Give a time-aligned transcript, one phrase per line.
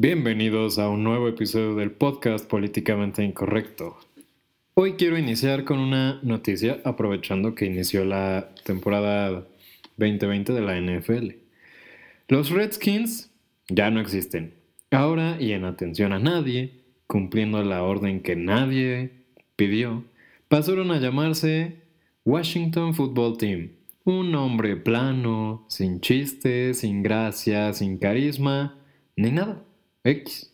[0.00, 3.98] Bienvenidos a un nuevo episodio del podcast Políticamente Incorrecto.
[4.74, 9.48] Hoy quiero iniciar con una noticia aprovechando que inició la temporada
[9.96, 11.30] 2020 de la NFL.
[12.28, 13.32] Los Redskins
[13.68, 14.54] ya no existen.
[14.92, 19.24] Ahora, y en atención a nadie, cumpliendo la orden que nadie
[19.56, 20.04] pidió,
[20.46, 21.82] pasaron a llamarse
[22.24, 23.72] Washington Football Team.
[24.04, 28.78] Un nombre plano, sin chistes, sin gracia, sin carisma,
[29.16, 29.64] ni nada.
[30.08, 30.50] X.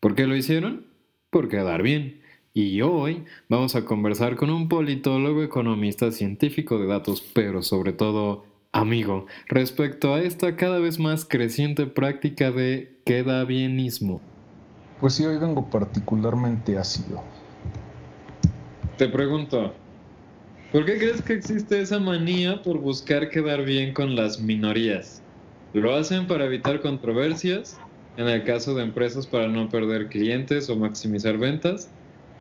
[0.00, 0.86] ¿Por qué lo hicieron?
[1.30, 2.20] Por quedar bien.
[2.52, 8.44] Y hoy vamos a conversar con un politólogo, economista, científico de datos, pero sobre todo
[8.72, 14.20] amigo, respecto a esta cada vez más creciente práctica de queda bienismo.
[15.00, 17.22] Pues sí, hoy vengo particularmente ácido.
[18.98, 19.72] Te pregunto,
[20.72, 25.22] ¿por qué crees que existe esa manía por buscar quedar bien con las minorías?
[25.74, 27.78] ¿Lo hacen para evitar controversias?
[28.16, 31.90] En el caso de empresas para no perder clientes o maximizar ventas.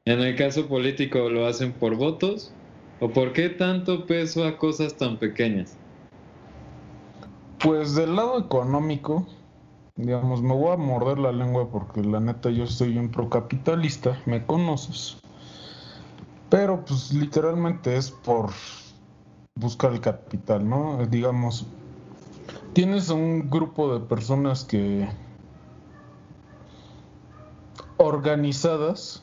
[0.06, 2.54] En el caso político lo hacen por votos.
[3.02, 5.76] ¿O por qué tanto peso a cosas tan pequeñas?
[7.60, 9.28] Pues del lado económico,
[9.96, 14.46] digamos, me voy a morder la lengua porque la neta yo soy un procapitalista, me
[14.46, 15.18] conoces.
[16.50, 18.52] Pero pues literalmente es por
[19.56, 21.06] buscar el capital, ¿no?
[21.08, 21.66] Digamos,
[22.74, 25.08] tienes un grupo de personas que
[27.98, 29.22] organizadas.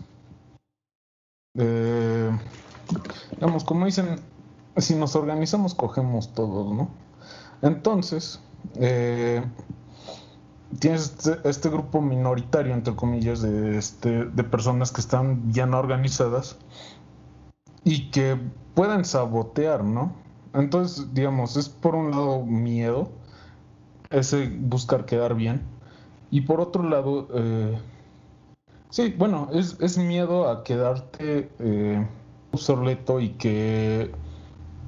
[1.55, 2.31] Eh,
[3.33, 4.21] digamos, como dicen,
[4.77, 6.89] si nos organizamos, cogemos todos, ¿no?
[7.63, 8.41] Entonces,
[8.77, 9.45] eh,
[10.79, 15.79] tienes este, este, grupo minoritario, entre comillas, de, este, de personas que están ya no
[15.79, 16.57] organizadas
[17.85, 18.39] y que
[18.75, 20.13] pueden sabotear, ¿no?
[20.55, 23.11] Entonces, digamos, es por un lado miedo,
[24.11, 25.63] ese buscar quedar bien,
[26.31, 27.79] y por otro lado, eh,
[28.93, 32.07] Sí, bueno, es, es miedo a quedarte eh,
[32.53, 34.15] obsoleto y que...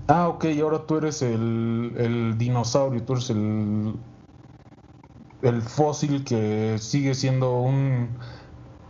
[0.08, 3.94] Ah, ok, ahora tú eres el, el dinosaurio, tú eres el,
[5.42, 8.18] el fósil que sigue siendo un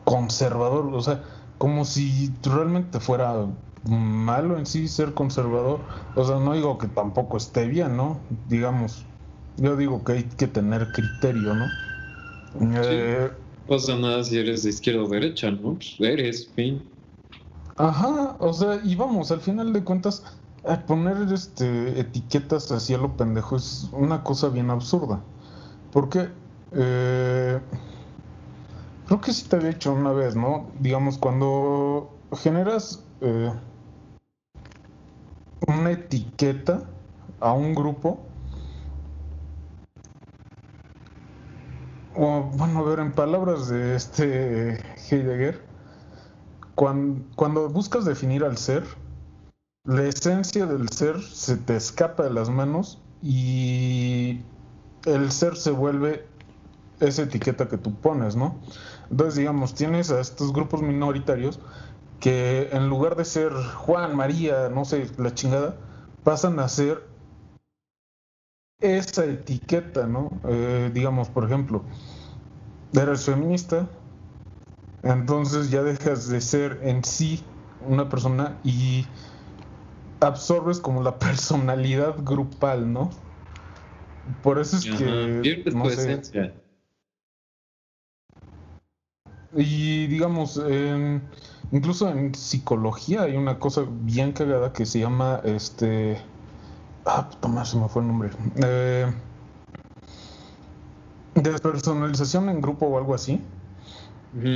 [0.04, 1.24] conservador, o sea,
[1.58, 3.46] como si realmente fuera
[3.84, 5.86] malo en sí ser conservador.
[6.14, 8.26] O sea, no digo que tampoco esté bien, ¿no?
[8.48, 9.06] Digamos,
[9.56, 11.78] yo digo que hay que tener criterio, ¿no?
[12.54, 13.30] Eh,
[13.66, 15.74] pasa nada si eres de izquierda o derecha, ¿no?
[15.74, 16.82] Pues eres, fin.
[17.76, 20.22] Ajá, o sea, y vamos, al final de cuentas,
[20.86, 25.20] poner este, etiquetas así a lo pendejo es una cosa bien absurda.
[25.92, 26.28] Porque,
[26.72, 27.60] eh,
[29.06, 30.66] creo que sí te había hecho una vez, ¿no?
[30.80, 33.52] Digamos, cuando generas eh,
[35.66, 36.84] una etiqueta
[37.40, 38.18] a un grupo,
[42.14, 44.80] bueno, a ver, en palabras de este
[45.10, 45.60] Heidegger,
[46.74, 48.84] cuando, buscas definir al ser,
[49.84, 54.40] la esencia del ser se te escapa de las manos y
[55.04, 56.26] el ser se vuelve
[57.00, 58.56] esa etiqueta que tú pones, ¿no?
[59.10, 61.60] Entonces, digamos, tienes a estos grupos minoritarios
[62.20, 65.76] que en lugar de ser Juan, María, no sé, la chingada,
[66.22, 67.06] pasan a ser
[68.80, 70.30] esa etiqueta, ¿no?
[70.44, 71.84] Eh, digamos, por ejemplo,
[72.92, 73.88] eres feminista,
[75.02, 77.42] entonces ya dejas de ser en sí
[77.86, 79.06] una persona y
[80.20, 83.10] absorbes como la personalidad grupal, ¿no?
[84.42, 85.64] Por eso es que...
[85.74, 86.52] No sé,
[89.56, 90.60] y digamos,
[91.70, 96.20] incluso en psicología hay una cosa bien cagada que se llama este
[97.06, 98.30] Ah, puta se me fue el nombre.
[98.56, 99.12] Eh,
[101.34, 103.40] despersonalización en grupo o algo así.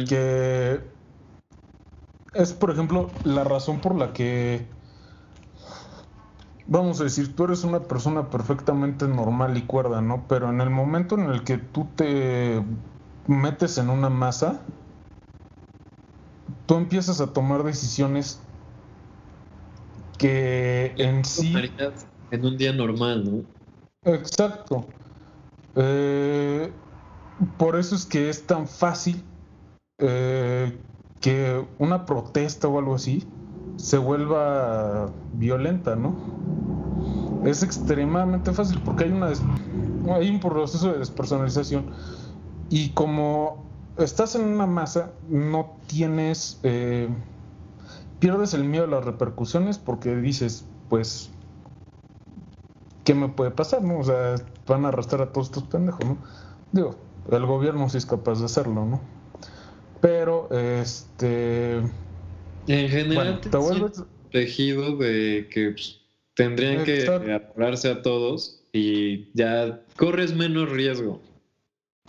[0.09, 0.81] Que
[2.35, 4.67] es, por ejemplo, la razón por la que,
[6.67, 10.25] vamos a decir, tú eres una persona perfectamente normal y cuerda, ¿no?
[10.29, 12.63] Pero en el momento en el que tú te
[13.29, 14.61] metes en una masa,
[16.67, 18.41] tú empiezas a tomar decisiones
[20.19, 21.55] que en sí
[22.31, 24.13] en un día normal, ¿no?
[24.13, 24.87] Exacto.
[25.77, 26.73] Eh,
[27.57, 29.23] por eso es que es tan fácil
[29.99, 30.77] eh,
[31.21, 33.27] que una protesta o algo así
[33.77, 36.17] se vuelva violenta, ¿no?
[37.45, 39.31] Es extremadamente fácil porque hay, una
[40.15, 41.87] hay un proceso de despersonalización
[42.71, 43.65] y como
[43.97, 47.09] estás en una masa, no tienes, eh,
[48.19, 51.31] pierdes el miedo a las repercusiones porque dices, pues
[53.09, 54.01] ¿qué me puede pasar, no?
[54.01, 54.35] O sea,
[54.67, 56.19] van a arrastrar a todos estos pendejos, ¿no?
[56.73, 56.95] Digo,
[57.33, 59.01] El gobierno sí es capaz de hacerlo, ¿no?
[60.03, 61.79] Pero, este...
[62.67, 64.03] En general, te vuelves...
[64.31, 66.03] tejido de que pues,
[66.35, 71.23] tendrían que apurarse a todos y ya corres menos riesgo.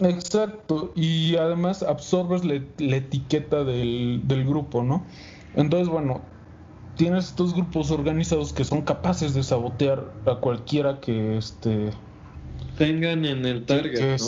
[0.02, 5.06] Exacto, y además absorbes la etiqueta del, del grupo, ¿no?
[5.56, 6.22] Entonces, bueno,
[7.00, 11.92] tienes estos grupos organizados que son capaces de sabotear a cualquiera que este
[12.78, 14.26] tengan en el target, ¿no?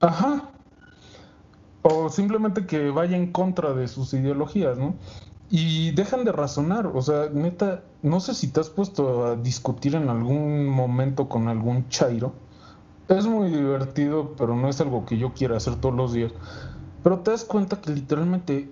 [0.00, 0.50] Ajá.
[1.82, 4.94] O simplemente que vaya en contra de sus ideologías, ¿no?
[5.50, 9.94] Y dejan de razonar, o sea, neta, no sé si te has puesto a discutir
[9.94, 12.32] en algún momento con algún chairo.
[13.08, 16.32] Es muy divertido, pero no es algo que yo quiera hacer todos los días.
[17.02, 18.70] Pero te das cuenta que literalmente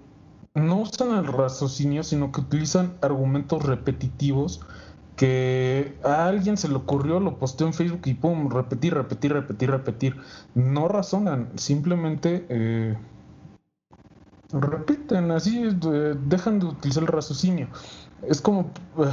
[0.55, 4.61] no usan el raciocinio, sino que utilizan argumentos repetitivos
[5.17, 9.71] que a alguien se le ocurrió, lo posteó en Facebook y pum, repetir, repetir, repetir,
[9.71, 10.17] repetir.
[10.55, 12.97] No razonan, simplemente eh,
[14.53, 17.69] repiten, así eh, dejan de utilizar el raciocinio.
[18.23, 19.11] Es como, eh,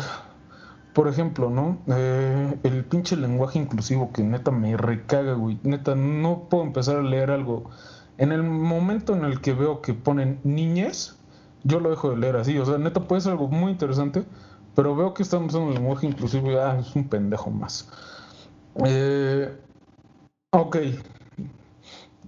[0.94, 1.80] por ejemplo, ¿no?
[1.88, 5.60] el pinche lenguaje inclusivo que neta me recaga, güey.
[5.64, 7.70] Neta, no puedo empezar a leer algo.
[8.18, 11.21] En el momento en el que veo que ponen niñez,
[11.64, 12.58] yo lo dejo de leer así.
[12.58, 14.26] O sea, neta puede ser algo muy interesante
[14.76, 17.90] pero veo que estamos usando el lenguaje inclusivo y ah, es un pendejo más.
[18.86, 19.54] Eh,
[20.52, 20.78] ok.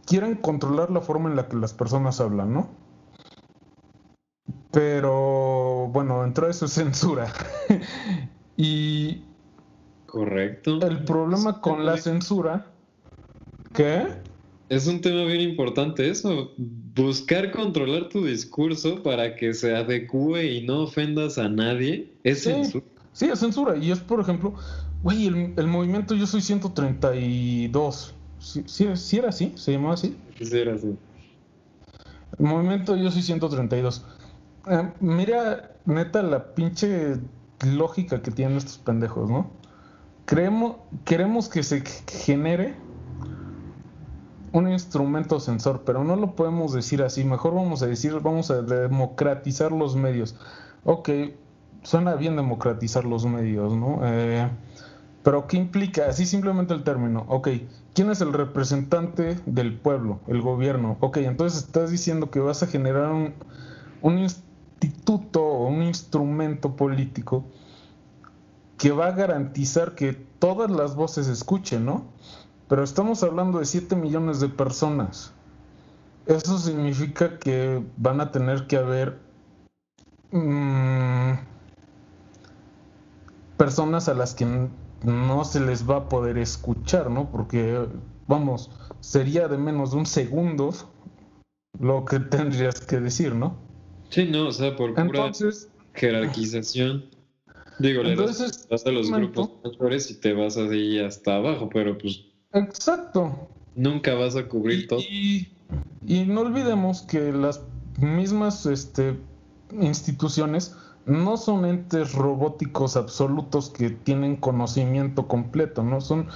[0.05, 2.69] Quieren controlar la forma en la que las personas hablan, ¿no?
[4.71, 7.31] Pero bueno, dentro de eso es censura.
[8.57, 9.23] y.
[10.05, 10.79] Correcto.
[10.81, 12.67] El problema con la censura.
[13.73, 14.05] ¿Qué?
[14.69, 20.65] Es un tema bien importante eso, buscar controlar tu discurso para que se adecue y
[20.65, 22.85] no ofendas a nadie, es censura.
[23.11, 23.77] Sí, es censura.
[23.77, 24.53] Y es, por ejemplo,
[25.03, 28.15] güey, el, movimiento Yo Soy 132.
[28.39, 28.63] ¿Sí,
[28.95, 29.53] sí, era así?
[29.55, 30.17] ¿Se llamaba así?
[30.41, 30.95] Sí, era así.
[32.39, 34.05] El movimiento Yo Soy 132.
[34.69, 37.17] Eh, mira, neta, la pinche
[37.65, 39.51] lógica que tienen estos pendejos, ¿no?
[40.25, 42.75] Creemos, queremos que se genere
[44.53, 47.25] un instrumento sensor, pero no lo podemos decir así.
[47.25, 50.35] Mejor vamos a decir, vamos a democratizar los medios.
[50.85, 51.09] Ok,
[51.81, 53.99] suena bien democratizar los medios, ¿no?
[54.03, 54.47] Eh,
[55.23, 56.07] pero ¿qué implica?
[56.07, 57.25] Así simplemente el término.
[57.29, 57.49] Ok,
[57.93, 60.19] ¿quién es el representante del pueblo?
[60.27, 60.97] El gobierno.
[60.99, 63.33] Ok, entonces estás diciendo que vas a generar un,
[64.01, 67.45] un instituto o un instrumento político
[68.77, 72.03] que va a garantizar que todas las voces escuchen, ¿no?
[72.73, 75.31] Pero estamos hablando de 7 millones de personas.
[76.25, 79.19] Eso significa que van a tener que haber
[80.31, 81.33] mm,
[83.57, 84.47] personas a las que
[85.03, 87.29] no se les va a poder escuchar, ¿no?
[87.29, 87.85] Porque,
[88.25, 88.71] vamos,
[89.01, 90.73] sería de menos de un segundo
[91.79, 93.55] lo que tendrías que decir, ¿no?
[94.09, 95.31] Sí, no, o sea, por pura
[95.93, 97.05] jerarquización.
[97.77, 102.32] Digo, le das, a los grupos mayores y te vas así hasta abajo, pero pues
[102.53, 103.49] Exacto.
[103.75, 104.99] Nunca vas a cubrir todo.
[104.99, 105.49] Y,
[106.27, 107.61] no olvidemos que las
[107.97, 109.17] mismas este,
[109.71, 110.75] instituciones
[111.05, 115.99] no son entes robóticos absolutos que tienen conocimiento completo, ¿no?
[116.01, 116.27] Son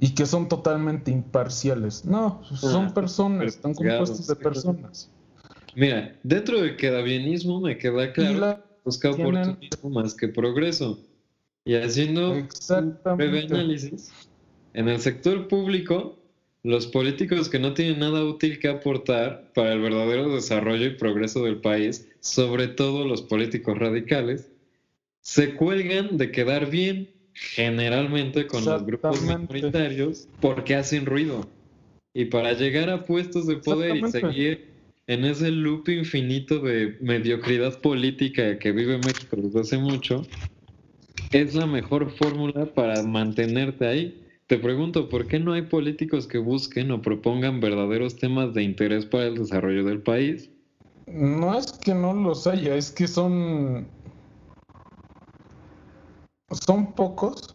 [0.00, 2.04] y que son totalmente imparciales.
[2.04, 5.10] No, son ah, personas, están compuestos de personas.
[5.74, 10.98] Mira, dentro del quedabienismo me queda claro buscar oportunismo más que progreso.
[11.64, 12.48] Y haciendo un
[13.16, 14.12] breve análisis,
[14.74, 16.18] en el sector público,
[16.62, 21.44] los políticos que no tienen nada útil que aportar para el verdadero desarrollo y progreso
[21.44, 24.50] del país, sobre todo los políticos radicales,
[25.20, 31.48] se cuelgan de quedar bien generalmente con los grupos minoritarios porque hacen ruido.
[32.12, 34.68] Y para llegar a puestos de poder y seguir
[35.06, 40.22] en ese loop infinito de mediocridad política que vive México desde hace mucho,
[41.32, 44.23] es la mejor fórmula para mantenerte ahí.
[44.46, 49.06] Te pregunto, ¿por qué no hay políticos que busquen o propongan verdaderos temas de interés
[49.06, 50.50] para el desarrollo del país?
[51.06, 53.88] No es que no los haya, es que son
[56.50, 57.54] son pocos,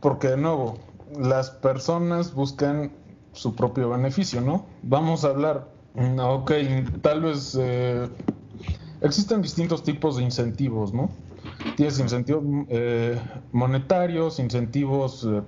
[0.00, 0.78] porque de nuevo,
[1.18, 2.90] las personas buscan
[3.32, 4.66] su propio beneficio, ¿no?
[4.82, 6.52] Vamos a hablar, ok,
[7.02, 8.08] tal vez eh,
[9.02, 11.10] existen distintos tipos de incentivos, ¿no?
[11.76, 13.18] Tienes incentivos eh,
[13.52, 15.42] monetarios, incentivos eh,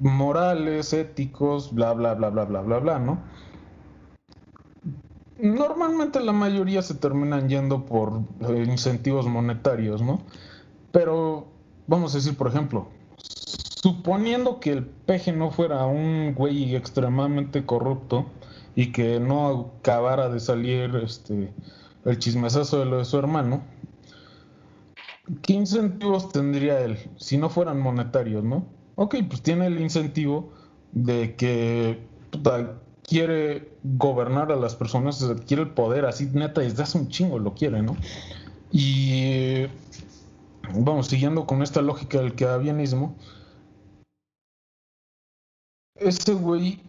[0.00, 3.18] morales, éticos, bla, bla, bla, bla, bla, bla, bla, ¿no?
[5.38, 8.22] Normalmente la mayoría se terminan yendo por
[8.66, 10.20] incentivos monetarios, ¿no?
[10.90, 11.46] Pero
[11.86, 12.88] vamos a decir, por ejemplo,
[13.82, 18.26] suponiendo que el peje no fuera un güey extremadamente corrupto
[18.74, 21.52] y que no acabara de salir este
[22.04, 23.62] el chismesazo de lo de su hermano,
[25.42, 28.77] ¿qué incentivos tendría él si no fueran monetarios, no?
[29.00, 30.50] Ok, pues tiene el incentivo
[30.90, 32.00] de que
[33.04, 37.54] quiere gobernar a las personas, quiere el poder, así neta, desde hace un chingo lo
[37.54, 37.96] quiere, ¿no?
[38.72, 39.66] Y
[40.74, 43.14] vamos, siguiendo con esta lógica del quedavianismo,
[45.94, 46.80] ese güey,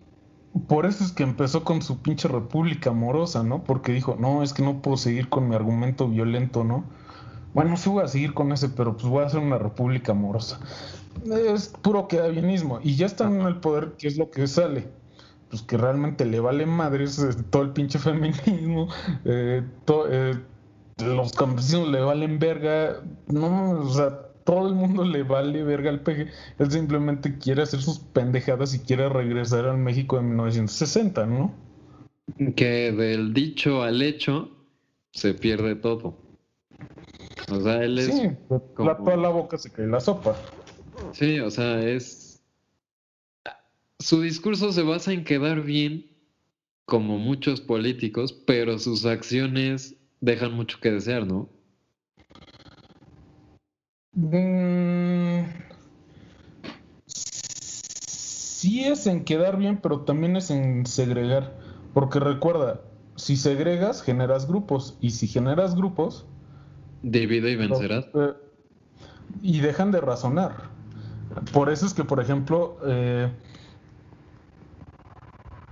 [0.67, 3.63] por eso es que empezó con su pinche república amorosa, ¿no?
[3.63, 6.85] Porque dijo, no, es que no puedo seguir con mi argumento violento, ¿no?
[7.53, 10.59] Bueno, sí voy a seguir con ese, pero pues voy a hacer una república amorosa.
[11.25, 12.79] Es puro quedavianismo.
[12.83, 14.87] Y ya están en el poder, ¿qué es lo que sale?
[15.49, 18.87] Pues que realmente le vale madres todo el pinche feminismo,
[19.25, 19.63] eh,
[20.11, 20.33] eh,
[21.03, 23.01] los campesinos le valen verga.
[23.27, 26.27] No, o sea, todo el mundo le vale verga al peje.
[26.57, 31.53] Él simplemente quiere hacer sus pendejadas y quiere regresar al México de 1960, ¿no?
[32.55, 34.49] Que del dicho al hecho
[35.11, 36.15] se pierde todo.
[37.51, 38.05] O sea, él es.
[38.05, 38.29] Sí,
[38.75, 38.95] como...
[38.95, 40.35] toda la boca se cae la sopa.
[41.11, 42.41] Sí, o sea, es.
[43.99, 46.05] Su discurso se basa en quedar bien,
[46.85, 51.49] como muchos políticos, pero sus acciones dejan mucho que desear, ¿no?
[54.13, 55.43] Mm,
[57.05, 61.57] sí es en quedar bien, pero también es en segregar.
[61.93, 62.81] Porque recuerda,
[63.15, 64.97] si segregas, generas grupos.
[65.01, 66.25] Y si generas grupos...
[67.01, 68.05] Divide y vencerás.
[68.13, 68.33] Eh,
[69.41, 70.69] y dejan de razonar.
[71.53, 73.31] Por eso es que, por ejemplo, eh,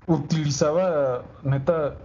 [0.05, 1.97] utilizaba, neta,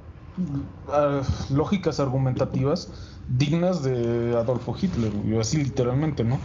[1.50, 6.40] lógicas argumentativas dignas de Adolfo Hitler, así literalmente, ¿no?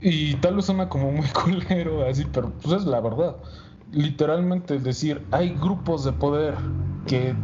[0.00, 3.36] Y tal vez suena como muy culero, así, pero pues es la verdad.
[3.90, 6.56] Literalmente decir, hay grupos de poder
[7.06, 7.36] que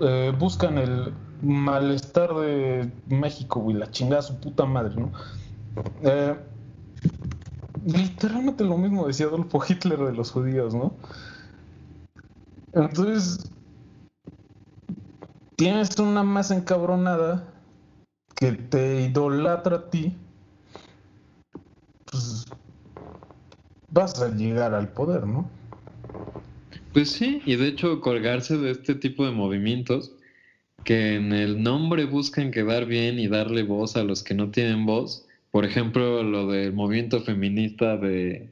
[0.00, 5.12] eh, buscan el malestar de México, y la chingada su puta madre, ¿no?
[6.02, 6.36] Eh,
[7.84, 10.94] literalmente lo mismo decía Adolfo Hitler de los judíos, ¿no?
[12.72, 13.50] Entonces,
[15.56, 17.44] tienes una masa encabronada
[18.34, 20.16] que te idolatra a ti,
[22.10, 22.44] pues
[23.90, 25.48] vas a llegar al poder, ¿no?
[26.92, 30.12] Pues sí, y de hecho colgarse de este tipo de movimientos
[30.84, 34.84] que en el nombre buscan quedar bien y darle voz a los que no tienen
[34.84, 35.26] voz.
[35.52, 38.50] Por ejemplo, lo del movimiento feminista de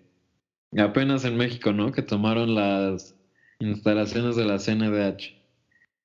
[0.79, 1.93] apenas en México, ¿no?
[1.93, 3.17] Que tomaron las
[3.59, 5.35] instalaciones de la CNDH.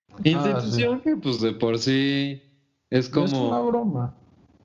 [0.10, 2.42] Ah, Institución que pues de por sí
[2.90, 3.26] es como...
[3.26, 4.16] Es una broma.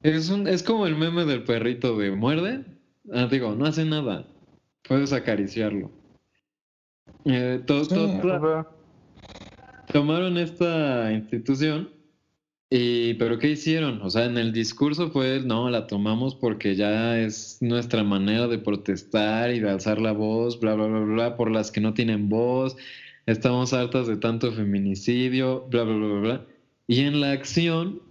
[0.02, 2.64] Es, un, es como el meme del perrito de muerde.
[3.12, 4.24] Ah, digo, no hace nada.
[4.88, 5.90] Puedes acariciarlo.
[7.24, 7.60] Eh,
[9.92, 11.90] tomaron esta institución
[12.70, 14.00] y pero ¿qué hicieron?
[14.02, 18.58] O sea, en el discurso fue, no, la tomamos porque ya es nuestra manera de
[18.58, 22.28] protestar y de alzar la voz, bla, bla, bla, bla, por las que no tienen
[22.28, 22.76] voz
[23.26, 26.46] estamos hartas de tanto feminicidio, bla, bla, bla, bla.
[26.86, 28.02] Y en la acción,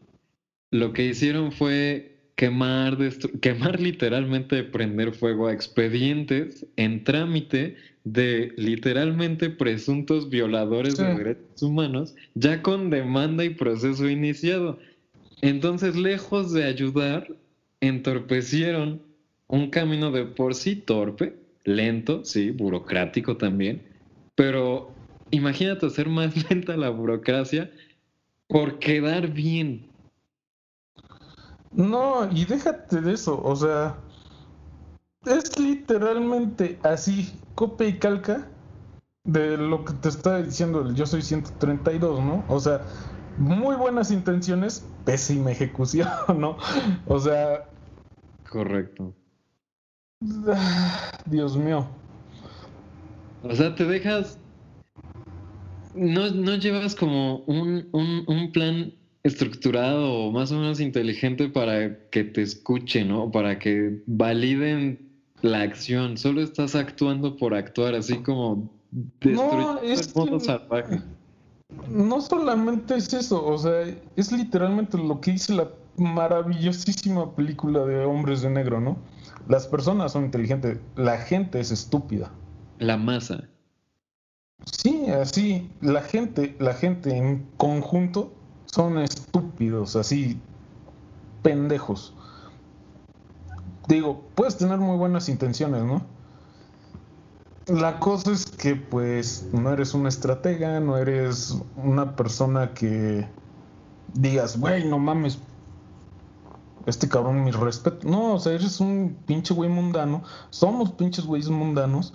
[0.71, 2.97] lo que hicieron fue quemar,
[3.41, 12.15] quemar literalmente, prender fuego a expedientes en trámite de literalmente presuntos violadores de derechos humanos,
[12.35, 14.79] ya con demanda y proceso iniciado.
[15.41, 17.27] Entonces, lejos de ayudar,
[17.81, 19.01] entorpecieron
[19.47, 23.81] un camino de por sí torpe, lento, sí, burocrático también,
[24.35, 24.91] pero
[25.31, 27.71] imagínate hacer más lenta la burocracia
[28.47, 29.87] por quedar bien.
[31.71, 33.97] No, y déjate de eso, o sea,
[35.25, 38.47] es literalmente así, copia y calca
[39.23, 42.43] de lo que te está diciendo el Yo Soy 132, ¿no?
[42.47, 42.81] O sea,
[43.37, 46.57] muy buenas intenciones, pésima ejecución, ¿no?
[47.07, 47.69] O sea...
[48.49, 49.13] Correcto.
[51.25, 51.87] Dios mío.
[53.43, 54.39] O sea, te dejas
[55.95, 62.23] no, no llevas como un, un, plan estructurado o más o menos inteligente para que
[62.23, 63.31] te escuchen, ¿no?
[63.31, 65.08] Para que validen
[65.41, 66.17] la acción.
[66.17, 68.69] Solo estás actuando por actuar, así como
[69.21, 70.13] no, es
[71.87, 78.05] No solamente es eso, o sea, es literalmente lo que dice la maravillosísima película de
[78.05, 78.97] Hombres de Negro, ¿no?
[79.47, 82.31] Las personas son inteligentes, la gente es estúpida.
[82.79, 83.43] La masa.
[84.65, 88.33] Sí, así, la gente, la gente en conjunto
[88.65, 90.39] son estúpidos, así,
[91.41, 92.13] pendejos.
[93.89, 96.01] Digo, puedes tener muy buenas intenciones, ¿no?
[97.67, 103.27] La cosa es que pues no eres una estratega, no eres una persona que
[104.13, 105.39] digas, güey, no mames,
[106.85, 108.07] este cabrón, mi respeto.
[108.07, 110.23] No, o sea, eres un pinche güey mundano.
[110.49, 112.13] Somos pinches güeyes mundanos.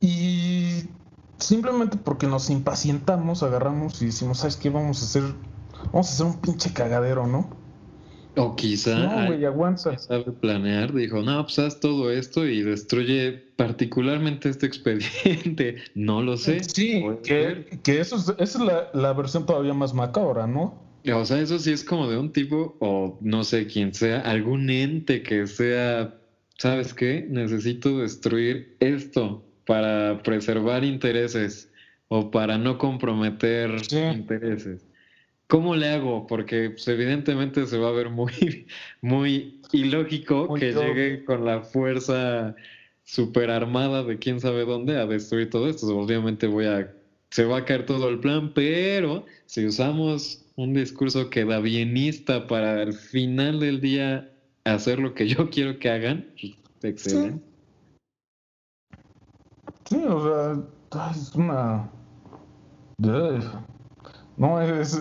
[0.00, 0.88] Y
[1.38, 4.70] simplemente porque nos impacientamos, agarramos y decimos, ¿sabes qué?
[4.70, 5.34] Vamos a hacer,
[5.92, 7.61] vamos a hacer un pinche cagadero, ¿no?
[8.36, 14.66] O quizá no, sabe planear, dijo, no, pues haz todo esto y destruye particularmente este
[14.66, 15.76] expediente.
[15.94, 16.64] No lo sé.
[16.64, 20.74] Sí, que, que, eso es, esa es la, la versión todavía más macabra, ¿no?
[21.12, 24.70] O sea, eso sí es como de un tipo, o no sé quién sea, algún
[24.70, 26.14] ente que sea,
[26.58, 27.26] ¿sabes qué?
[27.28, 31.70] Necesito destruir esto para preservar intereses
[32.08, 34.86] o para no comprometer intereses.
[35.52, 36.26] ¿Cómo le hago?
[36.26, 38.32] Porque pues, evidentemente se va a ver muy,
[39.02, 42.56] muy ilógico que llegue con la fuerza
[43.04, 45.94] super armada de quién sabe dónde a destruir todo esto.
[45.94, 46.90] Obviamente voy a,
[47.28, 52.46] se va a caer todo el plan, pero si usamos un discurso que da bienista
[52.46, 54.32] para al final del día
[54.64, 57.44] hacer lo que yo quiero que hagan, pues, excelente.
[59.84, 61.90] Sí, o sea, es una...
[64.36, 65.00] No, es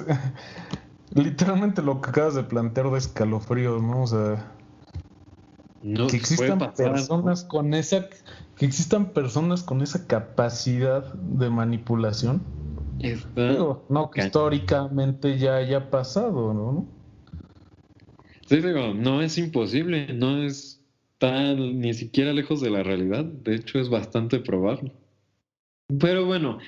[1.15, 4.03] literalmente lo que acabas de plantear de escalofríos, ¿no?
[4.03, 4.51] O sea,
[5.81, 8.07] que existan personas con esa
[8.57, 12.41] que existan personas con esa capacidad de manipulación.
[13.89, 16.85] no que históricamente ya haya pasado, ¿no?
[18.45, 20.81] Sí, digo, no es imposible, no es
[21.17, 24.91] tan ni siquiera lejos de la realidad, de hecho es bastante probable.
[25.99, 26.59] Pero bueno,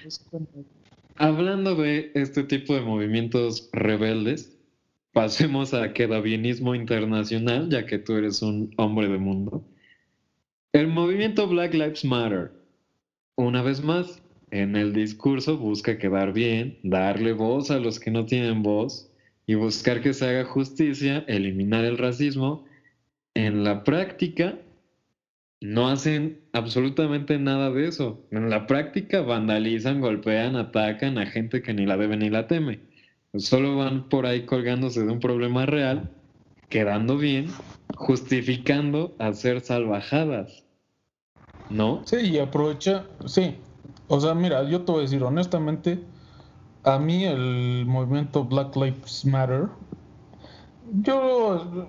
[1.15, 4.57] hablando de este tipo de movimientos rebeldes,
[5.11, 9.63] pasemos a quedabienismo internacional, ya que tú eres un hombre de mundo.
[10.73, 12.51] El movimiento Black Lives Matter,
[13.35, 14.21] una vez más,
[14.51, 19.09] en el discurso busca quedar bien, darle voz a los que no tienen voz
[19.45, 22.65] y buscar que se haga justicia, eliminar el racismo.
[23.35, 24.59] En la práctica,
[25.63, 28.19] no hacen absolutamente nada de eso.
[28.31, 32.81] En la práctica vandalizan, golpean, atacan a gente que ni la debe ni la teme.
[33.35, 36.11] Solo van por ahí colgándose de un problema real,
[36.67, 37.47] quedando bien,
[37.95, 40.65] justificando hacer salvajadas.
[41.69, 42.01] ¿No?
[42.03, 43.55] Sí, y aprovecha, sí.
[44.09, 45.97] O sea, mira, yo te voy a decir honestamente,
[46.83, 49.69] a mí el movimiento Black Lives Matter,
[51.03, 51.87] yo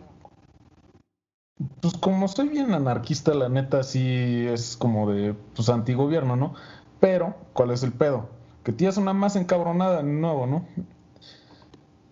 [1.80, 6.54] pues como soy bien anarquista, la neta sí es como de, pues antigobierno, ¿no?
[7.00, 8.28] Pero, ¿cuál es el pedo?
[8.64, 10.66] Que tienes una más encabronada de nuevo, ¿no?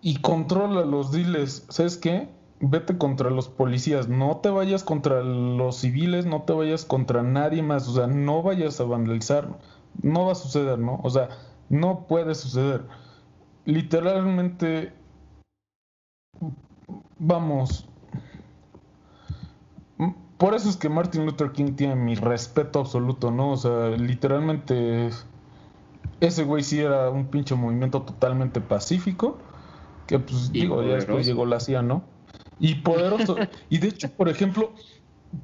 [0.01, 2.29] Y controla los diles, ¿sabes qué?
[2.59, 7.61] Vete contra los policías, no te vayas contra los civiles, no te vayas contra nadie
[7.61, 9.59] más, o sea, no vayas a vandalizar,
[10.01, 10.99] no va a suceder, ¿no?
[11.03, 11.29] O sea,
[11.69, 12.85] no puede suceder.
[13.65, 14.93] Literalmente,
[17.17, 17.87] vamos,
[20.43, 23.51] por eso es que Martin Luther King tiene mi respeto absoluto, ¿no?
[23.51, 25.09] O sea, literalmente
[26.19, 29.37] ese güey sí era un pinche movimiento totalmente pacífico,
[30.05, 32.03] que pues digo, ya después llegó la CIA, ¿no?
[32.59, 33.37] Y poderoso.
[33.69, 34.73] y de hecho, por ejemplo,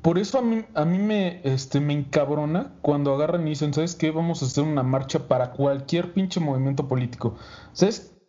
[0.02, 3.96] por eso a mí, a mí me, este, me encabrona cuando agarran y dicen, ¿sabes
[3.96, 4.12] qué?
[4.12, 7.38] Vamos a hacer una marcha para cualquier pinche movimiento político.
[7.72, 8.20] ¿Sabes?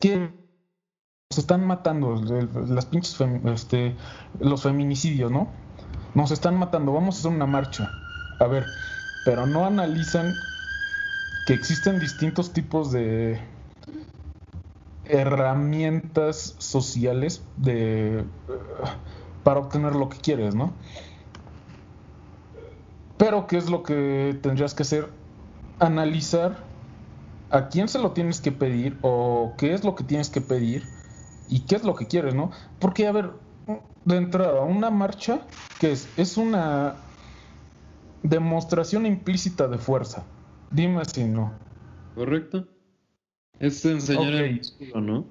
[0.00, 0.41] ¿Qué?
[1.32, 2.14] Se están matando,
[2.68, 3.16] las pinches,
[3.46, 3.96] este,
[4.38, 5.48] los feminicidios, ¿no?
[6.14, 7.90] Nos están matando, vamos a hacer una marcha.
[8.38, 8.64] A ver,
[9.24, 10.32] pero no analizan
[11.46, 13.40] que existen distintos tipos de
[15.04, 18.24] herramientas sociales de
[19.42, 20.72] para obtener lo que quieres, ¿no?
[23.16, 25.08] Pero ¿qué es lo que tendrías que hacer?
[25.78, 26.58] Analizar
[27.50, 30.84] a quién se lo tienes que pedir o qué es lo que tienes que pedir
[31.52, 32.50] y qué es lo que quieres, ¿no?
[32.78, 33.32] Porque, a ver,
[34.06, 35.42] de entrada, una marcha,
[35.78, 36.08] ¿qué es?
[36.16, 36.96] Es una
[38.22, 40.24] demostración implícita de fuerza.
[40.70, 41.52] Dime si no.
[42.14, 42.66] Correcto.
[43.60, 45.26] Es enseñar el músculo, ¿no?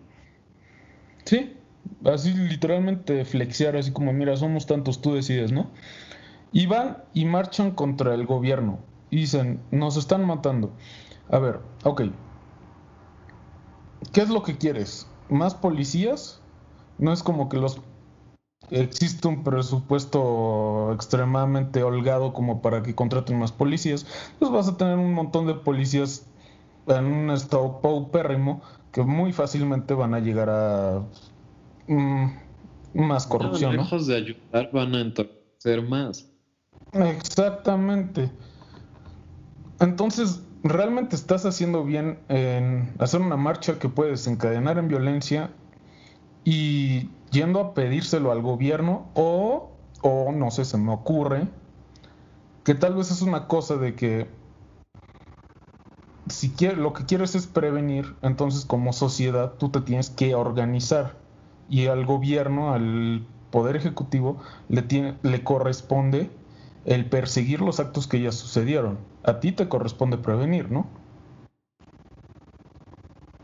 [1.26, 1.58] Sí,
[2.06, 5.72] así literalmente flexiar, así como, mira, somos tantos, tú decides, ¿no?
[6.52, 8.78] Y van y marchan contra el gobierno.
[9.10, 10.72] Y dicen, nos están matando.
[11.32, 12.04] A ver, ok.
[14.14, 15.11] ¿Qué es lo que quieres?
[15.32, 16.42] Más policías,
[16.98, 17.82] no es como que los
[18.70, 24.06] existe un presupuesto extremadamente holgado como para que contraten más policías,
[24.40, 26.28] pues vas a tener un montón de policías
[26.88, 31.02] en un estado paupérrimo que muy fácilmente van a llegar a
[31.88, 32.26] mm,
[32.94, 33.76] más corrupción.
[33.76, 36.30] No, lejos de ayudar, van a entorpecer más.
[36.94, 38.30] Exactamente.
[39.80, 45.52] Entonces, realmente estás haciendo bien en hacer una marcha que puede desencadenar en violencia
[46.44, 49.72] y yendo a pedírselo al gobierno o,
[50.02, 51.48] o no sé, se me ocurre
[52.64, 54.28] que tal vez es una cosa de que
[56.28, 61.18] si quiere, lo que quieres es prevenir, entonces como sociedad tú te tienes que organizar
[61.70, 64.38] y al gobierno, al poder ejecutivo,
[64.70, 66.30] le, tiene, le corresponde
[66.86, 69.00] el perseguir los actos que ya sucedieron.
[69.24, 70.88] A ti te corresponde prevenir, ¿no?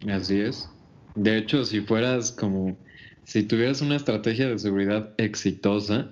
[0.10, 0.69] Así es.
[1.15, 2.78] De hecho, si fueras como,
[3.23, 6.12] si tuvieras una estrategia de seguridad exitosa,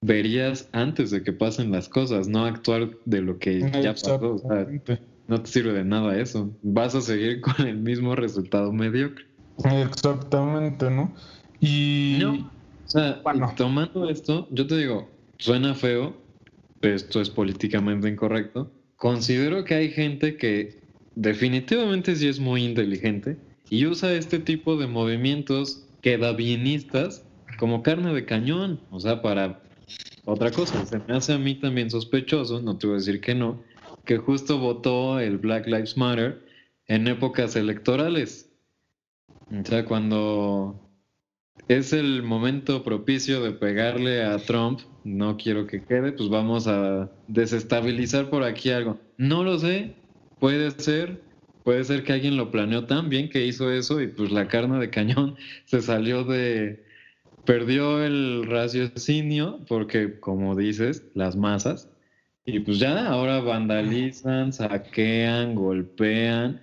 [0.00, 4.40] verías antes de que pasen las cosas, no actuar de lo que ya pasó.
[5.28, 6.50] no te sirve de nada eso.
[6.62, 9.26] Vas a seguir con el mismo resultado mediocre.
[9.64, 11.12] Exactamente, ¿no?
[11.60, 12.18] Y.
[12.20, 12.50] No.
[12.86, 13.22] O sea,
[13.56, 16.16] tomando esto, yo te digo, suena feo,
[16.80, 18.70] esto es políticamente incorrecto.
[18.96, 20.80] Considero que hay gente que
[21.14, 23.36] definitivamente sí es muy inteligente
[23.68, 27.24] y usa este tipo de movimientos quedabienistas
[27.58, 29.62] como carne de cañón, o sea, para
[30.24, 30.84] otra cosa.
[30.86, 33.62] Se me hace a mí también sospechoso, no te voy a decir que no,
[34.04, 36.42] que justo votó el Black Lives Matter
[36.86, 38.50] en épocas electorales.
[39.50, 40.89] O sea, cuando
[41.70, 47.08] es el momento propicio de pegarle a Trump, no quiero que quede, pues vamos a
[47.28, 48.98] desestabilizar por aquí algo.
[49.18, 49.94] No lo sé,
[50.40, 51.22] puede ser,
[51.62, 54.80] puede ser que alguien lo planeó tan bien que hizo eso y pues la carne
[54.80, 56.84] de cañón se salió de...
[57.44, 61.88] perdió el raciocinio porque, como dices, las masas.
[62.46, 66.60] Y pues ya ahora vandalizan, saquean, golpean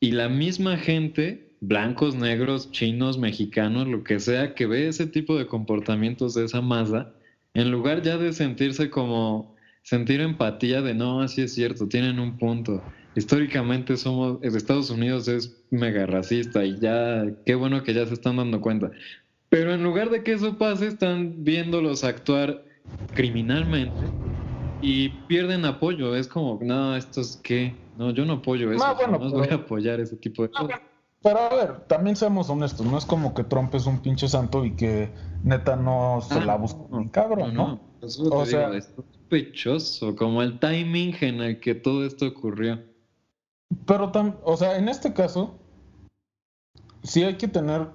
[0.00, 5.36] y la misma gente blancos, negros, chinos, mexicanos, lo que sea, que ve ese tipo
[5.36, 7.12] de comportamientos de esa masa,
[7.54, 12.38] en lugar ya de sentirse como sentir empatía de no, así es cierto, tienen un
[12.38, 12.82] punto.
[13.14, 18.36] Históricamente somos, Estados Unidos es mega racista y ya, qué bueno que ya se están
[18.36, 18.90] dando cuenta.
[19.48, 22.64] Pero en lugar de que eso pase, están viéndolos actuar
[23.14, 24.12] criminalmente
[24.80, 26.14] y pierden apoyo.
[26.14, 29.98] Es como, no, esto es qué, no, yo no apoyo eso, no, voy a apoyar
[29.98, 30.80] ese tipo de cosas.
[31.22, 34.64] Pero a ver, también seamos honestos, no es como que Trump es un pinche santo
[34.64, 35.10] y que
[35.42, 37.80] neta no se ah, la busca un cabrón, ¿no?
[38.00, 42.80] o sea, es sospechoso, como el timing en el que todo esto ocurrió.
[43.86, 44.10] Pero,
[44.44, 45.58] o sea, en este caso,
[47.02, 47.88] sí hay que tener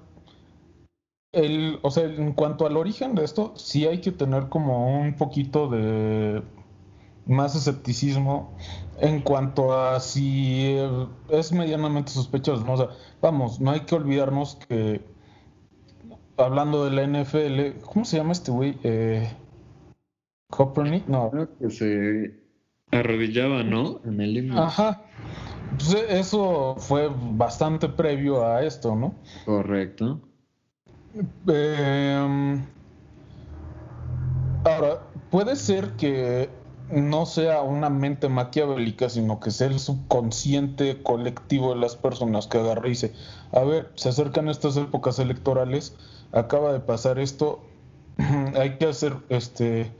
[1.32, 5.16] el, o sea, en cuanto al origen de esto, sí hay que tener como un
[5.16, 6.42] poquito de
[7.26, 8.56] más escepticismo
[9.00, 10.76] en cuanto a si
[11.28, 12.64] es medianamente sospechoso.
[12.64, 12.74] ¿no?
[12.74, 12.88] O sea,
[13.20, 15.04] vamos, no hay que olvidarnos que
[16.36, 18.78] hablando de la NFL, ¿cómo se llama este güey?
[18.82, 19.28] Eh,
[20.50, 21.30] Copernic, no.
[21.30, 22.40] Creo que se
[22.92, 24.00] arrodillaba, ¿no?
[24.04, 24.56] En el.
[24.56, 25.02] Ajá.
[25.76, 29.14] Pues eso fue bastante previo a esto, ¿no?
[29.44, 30.20] Correcto.
[31.48, 32.58] Eh,
[34.64, 36.48] ahora, puede ser que
[36.90, 42.58] no sea una mente maquiavélica, sino que sea el subconsciente colectivo de las personas que
[42.58, 43.12] agarre y dice,
[43.52, 45.96] a ver, se acercan estas épocas electorales,
[46.32, 47.60] acaba de pasar esto,
[48.58, 49.92] hay que hacer este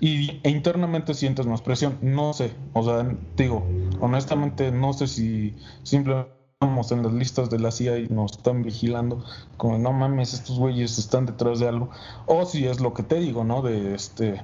[0.00, 1.98] y, e internamente sientes más presión.
[2.02, 3.64] No sé, o sea, digo,
[4.00, 8.62] honestamente no sé si simplemente estamos en las listas de la CIA y nos están
[8.62, 9.24] vigilando,
[9.56, 11.90] como no mames, estos güeyes están detrás de algo,
[12.26, 13.62] o si es lo que te digo, ¿no?
[13.62, 14.42] De este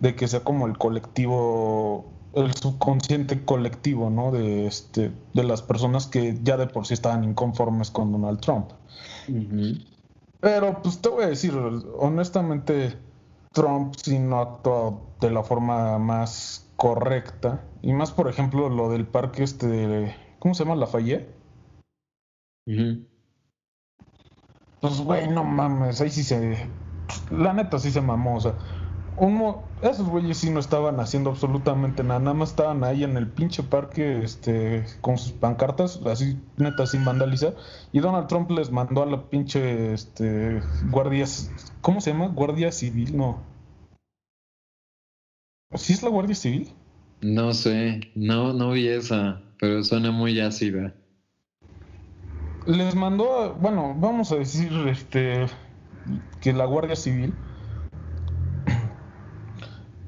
[0.00, 4.30] de que sea como el colectivo, el subconsciente colectivo, ¿no?
[4.30, 8.70] De, este, de las personas que ya de por sí estaban inconformes con Donald Trump.
[10.40, 11.54] Pero pues te voy a decir,
[11.98, 12.96] honestamente,
[13.52, 17.64] Trump sí no actuado de la forma más correcta.
[17.82, 20.76] Y más, por ejemplo, lo del parque este ¿cómo se llama?
[20.76, 21.28] Lafayette.
[24.80, 26.70] Pues, güey, no mames, ahí sí se...
[27.30, 28.54] La neta sí se mamó, o sea,
[29.82, 33.62] esos güeyes sí no estaban haciendo absolutamente nada, nada más estaban ahí en el pinche
[33.62, 37.54] parque este, con sus pancartas, así neta sin vandalizar,
[37.92, 41.50] y Donald Trump les mandó a la pinche este, guardias,
[41.80, 42.28] ¿cómo se llama?
[42.28, 43.42] Guardia Civil, no.
[45.74, 46.72] ¿Sí es la Guardia Civil?
[47.20, 50.94] No sé, no, no vi esa, pero suena muy ácida.
[52.66, 55.46] Les mandó, bueno, vamos a decir este
[56.40, 57.34] que la Guardia Civil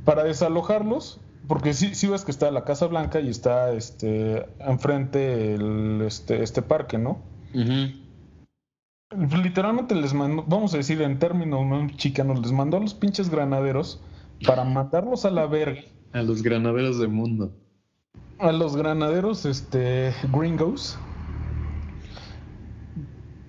[0.04, 5.54] para desalojarlos, porque sí, sí ves que está la Casa Blanca y está este enfrente
[5.54, 7.18] el, este, este parque, ¿no?
[9.42, 11.88] literalmente les mandó, vamos a decir en términos ¿no?
[11.96, 14.00] chicanos, les mandó a los pinches granaderos
[14.46, 15.82] para matarlos a la verga.
[16.12, 17.52] A los granaderos del mundo.
[18.38, 20.98] A los granaderos, este, gringos.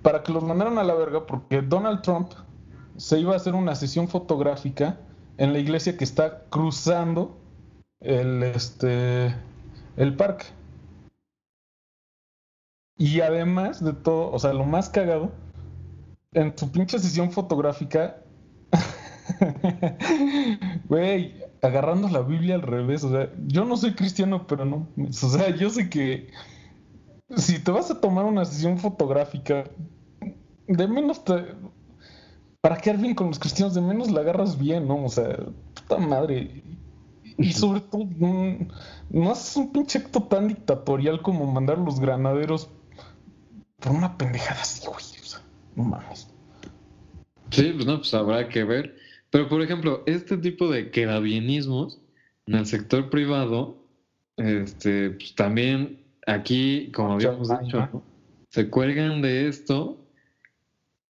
[0.02, 2.32] Para que los mandaran a la verga porque Donald Trump
[2.96, 4.98] se iba a hacer una sesión fotográfica
[5.38, 7.38] en la iglesia que está cruzando
[8.00, 9.34] el, este,
[9.96, 10.46] el parque.
[12.98, 15.32] Y además de todo, o sea, lo más cagado,
[16.32, 18.22] en su pinche sesión fotográfica,
[20.88, 25.12] güey, agarrando la Biblia al revés, o sea, yo no soy cristiano, pero no, o
[25.12, 26.28] sea, yo sé que
[27.36, 29.64] si te vas a tomar una sesión fotográfica,
[30.66, 31.54] de menos te,
[32.62, 35.04] para quedar bien con los cristianos, de menos la agarras bien, ¿no?
[35.04, 35.36] O sea,
[35.74, 36.62] puta madre.
[37.36, 38.08] Y sobre todo,
[39.10, 42.70] no, haces un pinche acto tan dictatorial como mandar los granaderos
[43.80, 44.96] por una pendejada así, güey.
[44.96, 45.42] O sea,
[45.74, 46.28] no mames.
[47.50, 48.96] Sí, pues no, pues habrá que ver.
[49.30, 52.00] Pero, por ejemplo, este tipo de quedabienismos
[52.46, 53.76] en el sector privado,
[54.36, 58.04] este, pues también aquí, como habíamos dicho,
[58.50, 60.01] se cuelgan de esto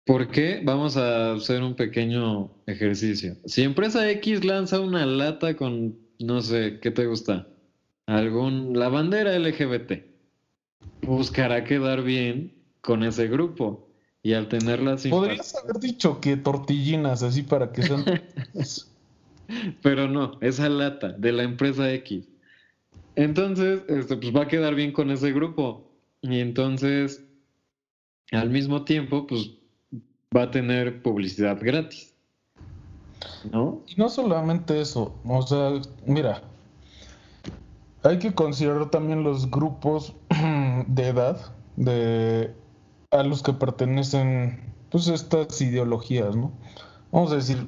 [0.05, 0.61] ¿Por qué?
[0.63, 3.35] Vamos a hacer un pequeño ejercicio.
[3.45, 7.47] Si empresa X lanza una lata con, no sé, ¿qué te gusta?
[8.05, 9.93] Algún, la bandera LGBT.
[11.01, 13.89] Buscará quedar bien con ese grupo.
[14.21, 15.09] Y al tenerla sin...
[15.09, 18.05] Podrías haber dicho que tortillinas, así para que sean...
[19.81, 22.27] Pero no, esa lata de la empresa X.
[23.15, 25.91] Entonces, este, pues va a quedar bien con ese grupo.
[26.21, 27.23] Y entonces,
[28.31, 29.51] al mismo tiempo, pues
[30.35, 32.13] va a tener publicidad gratis.
[33.51, 33.81] ¿No?
[33.87, 35.73] Y no solamente eso, o sea,
[36.05, 36.41] mira,
[38.03, 40.13] hay que considerar también los grupos
[40.87, 41.37] de edad
[41.75, 42.53] de
[43.11, 46.51] a los que pertenecen pues estas ideologías, ¿no?
[47.11, 47.67] Vamos a decir,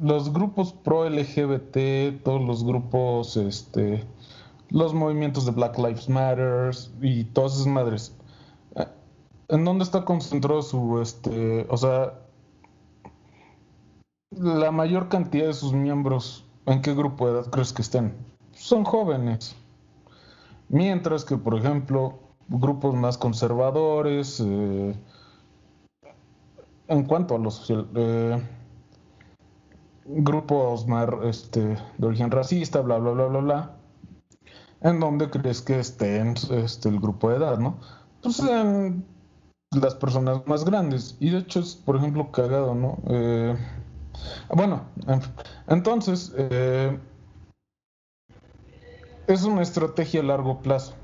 [0.00, 4.04] los grupos pro LGBT, todos los grupos este
[4.70, 8.14] los movimientos de Black Lives Matter y todas esas madres
[9.48, 12.14] ¿En dónde está concentrado su, este, o sea,
[14.30, 18.14] la mayor cantidad de sus miembros, ¿en qué grupo de edad crees que estén?
[18.52, 19.54] Son jóvenes.
[20.68, 24.96] Mientras que, por ejemplo, grupos más conservadores, eh,
[26.88, 28.42] en cuanto a los eh,
[30.06, 33.76] grupos más este, de origen racista, bla, bla, bla, bla, bla,
[34.80, 37.78] ¿en dónde crees que estén este, el grupo de edad, no?
[38.22, 39.04] Pues en
[39.74, 41.16] las personas más grandes.
[41.20, 42.98] Y de hecho es, por ejemplo, cagado, ¿no?
[43.08, 43.56] Eh,
[44.54, 44.82] bueno,
[45.68, 46.98] entonces, eh,
[49.26, 50.94] es una estrategia a largo plazo.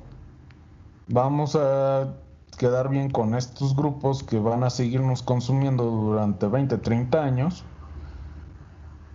[1.09, 2.15] Vamos a
[2.59, 7.65] quedar bien con estos grupos que van a seguirnos consumiendo durante 20, 30 años.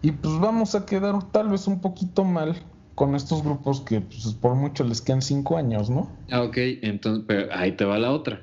[0.02, 2.62] Y pues vamos a quedar tal vez un poquito mal
[2.96, 6.10] con estos grupos que pues, por mucho les quedan 5 años, ¿no?
[6.32, 8.42] Ah, ok, entonces, ahí te va la otra.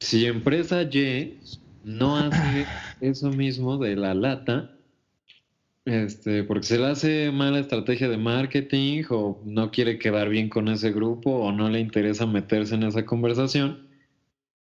[0.00, 1.38] Si empresa Y
[1.84, 2.66] no hace
[3.00, 4.76] eso mismo de la lata,
[5.84, 10.68] este, porque se le hace mala estrategia de marketing o no quiere quedar bien con
[10.68, 13.88] ese grupo o no le interesa meterse en esa conversación,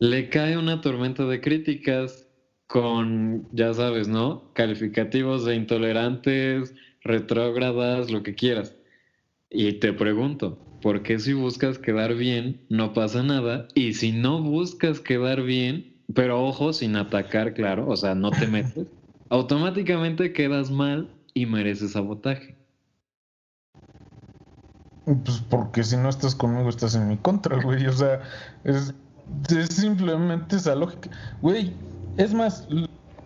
[0.00, 2.26] le cae una tormenta de críticas
[2.66, 4.52] con, ya sabes, ¿no?
[4.54, 8.74] Calificativos de intolerantes, retrógradas, lo que quieras.
[9.48, 13.68] Y te pregunto, porque si buscas quedar bien, no pasa nada.
[13.74, 18.46] Y si no buscas quedar bien, pero ojo, sin atacar, claro, o sea, no te
[18.46, 18.86] metes,
[19.30, 22.56] automáticamente quedas mal y mereces sabotaje.
[25.04, 27.86] Pues porque si no estás conmigo, estás en mi contra, güey.
[27.86, 28.20] O sea,
[28.64, 28.94] es,
[29.70, 31.10] simplemente esa lógica.
[31.40, 31.72] Güey,
[32.18, 32.68] es más,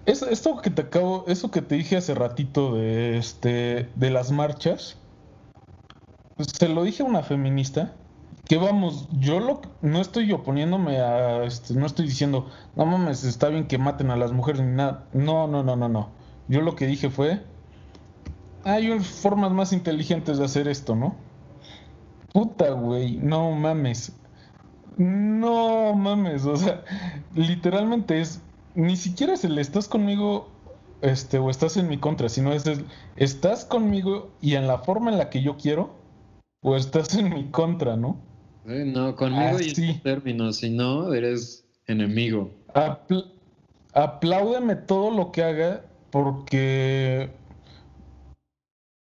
[0.07, 4.31] es, esto que te acabo, eso que te dije hace ratito de este, de las
[4.31, 4.97] marchas
[6.39, 7.95] se lo dije a una feminista
[8.47, 13.49] que vamos, yo lo, no estoy oponiéndome a, este, no estoy diciendo, no mames, está
[13.49, 15.07] bien que maten a las mujeres ni nada.
[15.13, 16.11] No, no, no, no, no.
[16.47, 17.43] Yo lo que dije fue,
[18.63, 21.17] hay formas más inteligentes de hacer esto, ¿no?
[22.33, 24.13] Puta, güey, no mames.
[24.97, 26.83] No mames, o sea,
[27.35, 28.41] literalmente es,
[28.75, 30.49] ni siquiera es el estás conmigo,
[31.01, 32.81] este, o estás en mi contra, sino es, es
[33.17, 36.06] estás conmigo y en la forma en la que yo quiero
[36.67, 38.19] o estás en mi contra, ¿no?
[38.65, 42.51] no, conmigo y en términos, si no, eres enemigo.
[43.93, 47.31] apláudeme todo lo que haga porque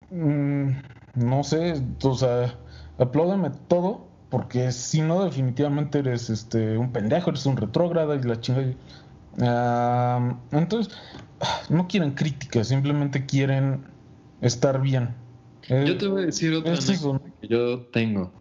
[0.10, 0.70] mm,
[1.14, 2.58] no sé, o sea,
[2.98, 8.40] apláudeme todo porque si no definitivamente eres este un pendejo, eres un retrógrada y la
[8.40, 8.74] chingada.
[10.52, 10.92] entonces,
[11.70, 13.84] no quieren críticas, simplemente quieren
[14.42, 15.21] estar bien.
[15.70, 18.32] Yo te voy a decir otra cosa que yo tengo.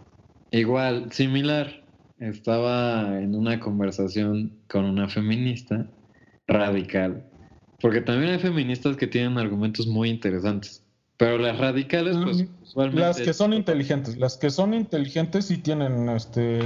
[0.51, 1.85] Igual, similar.
[2.19, 5.87] Estaba en una conversación con una feminista
[6.47, 7.25] radical.
[7.81, 10.85] Porque también hay feministas que tienen argumentos muy interesantes.
[11.17, 13.01] Pero las radicales, pues, usualmente.
[13.01, 14.17] Las que son inteligentes.
[14.19, 16.61] Las que son inteligentes sí tienen este.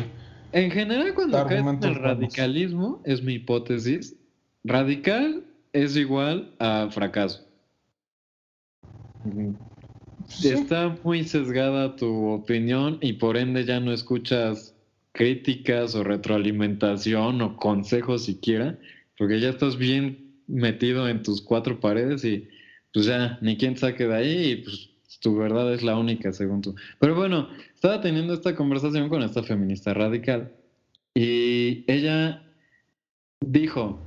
[0.52, 4.16] En general, cuando caes en el radicalismo, es mi hipótesis,
[4.62, 7.44] radical es igual a fracaso.
[10.42, 14.74] Está muy sesgada tu opinión y por ende ya no escuchas
[15.12, 18.78] críticas o retroalimentación o consejos siquiera,
[19.16, 22.48] porque ya estás bien metido en tus cuatro paredes y
[22.92, 26.60] pues ya ni quien saque de ahí y pues tu verdad es la única según
[26.60, 26.74] tú.
[26.98, 30.52] Pero bueno, estaba teniendo esta conversación con esta feminista radical
[31.14, 32.42] y ella
[33.40, 34.00] dijo,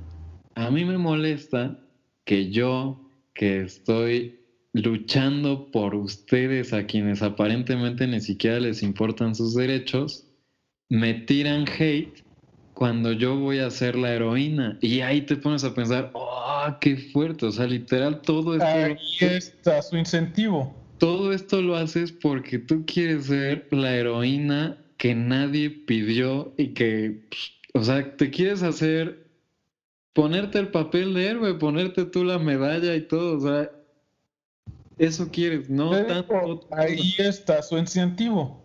[0.54, 1.80] a mí me molesta
[2.24, 3.00] que yo,
[3.32, 4.37] que estoy
[4.72, 10.26] luchando por ustedes a quienes aparentemente ni siquiera les importan sus derechos,
[10.88, 12.22] me tiran hate
[12.74, 14.78] cuando yo voy a ser la heroína.
[14.80, 17.46] Y ahí te pones a pensar, ¡oh, qué fuerte!
[17.46, 18.66] O sea, literal, todo esto...
[18.66, 20.74] Ahí está su incentivo.
[20.98, 27.22] Todo esto lo haces porque tú quieres ser la heroína que nadie pidió y que,
[27.74, 29.26] o sea, te quieres hacer,
[30.12, 33.70] ponerte el papel de héroe, ponerte tú la medalla y todo, o sea,
[34.98, 36.66] eso quieres, no tanto.
[36.70, 38.62] Ahí está su incentivo.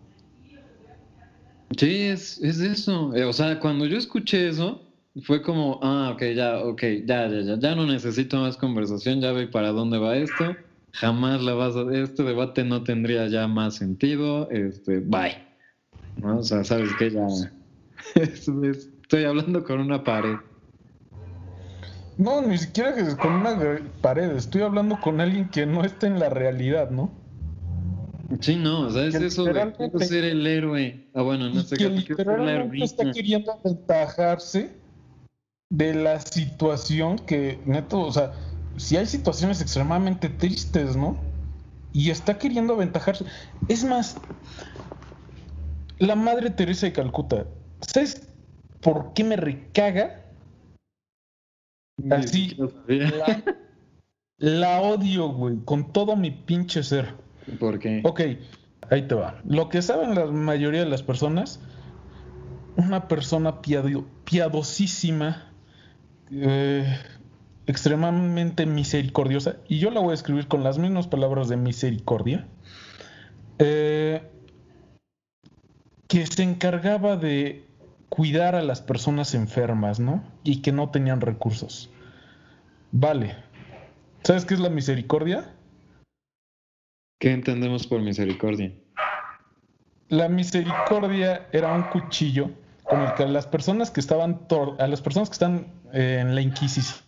[1.76, 3.14] Sí, es, es eso.
[3.14, 4.82] Eh, o sea, cuando yo escuché eso,
[5.22, 9.32] fue como, ah, ok, ya, ok, ya, ya, ya, ya no necesito más conversación, ya
[9.32, 10.56] ve para dónde va esto.
[10.92, 15.36] Jamás la vas a, este debate no tendría ya más sentido, este, bye.
[16.16, 16.38] ¿No?
[16.38, 17.26] O sea, sabes que ya
[18.14, 20.36] estoy hablando con una pared.
[22.16, 23.58] No, ni siquiera con una
[24.00, 27.10] pared, estoy hablando con alguien que no está en la realidad, ¿no?
[28.40, 31.08] Sí, no, o sea, es eso de ser el héroe.
[31.14, 34.70] Ah, bueno, no sé que literalmente está queriendo aventajarse
[35.70, 38.32] de la situación que, neto, o sea,
[38.76, 41.16] si hay situaciones extremadamente tristes, ¿no?
[41.92, 43.24] Y está queriendo aventajarse.
[43.68, 44.16] Es más,
[45.98, 47.46] la madre Teresa de Calcuta,
[47.80, 48.26] ¿sabes
[48.80, 50.23] por qué me recaga?
[52.10, 52.56] Así,
[52.88, 53.42] la,
[54.38, 57.14] la odio, güey, con todo mi pinche ser.
[57.58, 58.00] ¿Por qué?
[58.04, 58.20] Ok,
[58.90, 59.40] ahí te va.
[59.44, 61.60] Lo que saben la mayoría de las personas,
[62.76, 63.60] una persona
[64.24, 65.52] piadosísima,
[66.30, 66.98] eh,
[67.66, 72.46] extremadamente misericordiosa, y yo la voy a escribir con las mismas palabras de misericordia,
[73.58, 74.22] eh,
[76.08, 77.64] que se encargaba de
[78.14, 80.22] cuidar a las personas enfermas, ¿no?
[80.44, 81.90] Y que no tenían recursos.
[82.92, 83.34] Vale.
[84.22, 85.52] ¿Sabes qué es la misericordia?
[87.18, 88.72] ¿Qué entendemos por misericordia?
[90.08, 92.50] La misericordia era un cuchillo
[92.84, 94.46] con el que las personas que estaban
[94.78, 97.04] a las personas que están eh, en la Inquisición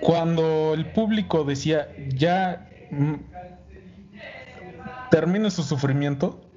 [0.00, 3.14] cuando el público decía ya mm,
[5.10, 6.47] termine su sufrimiento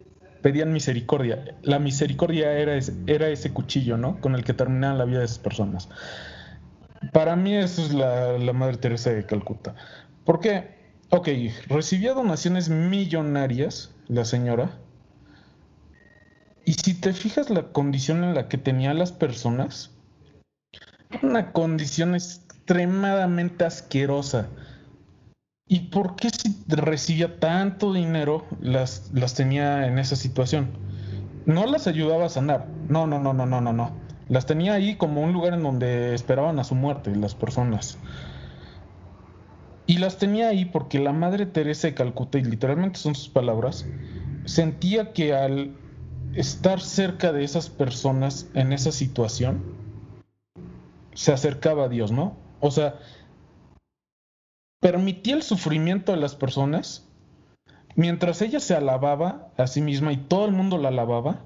[0.42, 5.26] pedían misericordia la misericordia era ese, cuchillo no con el que terminaban la vida de
[5.26, 5.90] esas personas
[7.12, 9.76] para mí eso es la, la madre Teresa de Calcuta
[10.26, 10.82] ¿por qué?
[11.14, 11.28] Ok,
[11.68, 14.78] recibía donaciones millonarias la señora.
[16.66, 19.92] Y si te fijas la condición en la que tenía las personas,
[21.22, 24.48] una condición extremadamente asquerosa.
[25.72, 30.72] ¿Y por qué si recibía tanto dinero las, las tenía en esa situación?
[31.46, 32.68] No las ayudaba a sanar.
[32.90, 33.92] No, no, no, no, no, no, no.
[34.28, 37.98] Las tenía ahí como un lugar en donde esperaban a su muerte las personas.
[39.88, 43.86] Y las tenía ahí porque la Madre Teresa de Calcuta, y literalmente son sus palabras,
[44.44, 45.72] sentía que al
[46.34, 49.64] estar cerca de esas personas en esa situación,
[51.14, 52.36] se acercaba a Dios, ¿no?
[52.60, 53.00] O sea,
[54.82, 57.08] permitía el sufrimiento de las personas
[57.96, 61.46] mientras ella se alababa a sí misma y todo el mundo la alababa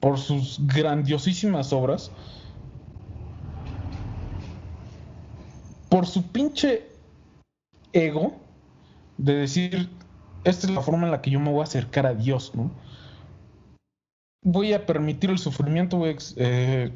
[0.00, 2.12] por sus grandiosísimas obras,
[5.88, 6.86] por su pinche
[7.92, 8.36] ego
[9.16, 9.90] de decir,
[10.44, 12.70] esta es la forma en la que yo me voy a acercar a Dios, ¿no?
[14.42, 16.92] Voy a permitir el sufrimiento, voy a eh,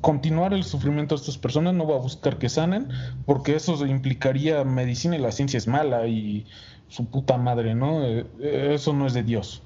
[0.00, 2.88] continuar el sufrimiento de estas personas, no voy a buscar que sanen,
[3.26, 6.46] porque eso implicaría medicina y la ciencia es mala y
[6.88, 8.04] su puta madre, ¿no?
[8.04, 9.62] Eh, eso no es de Dios.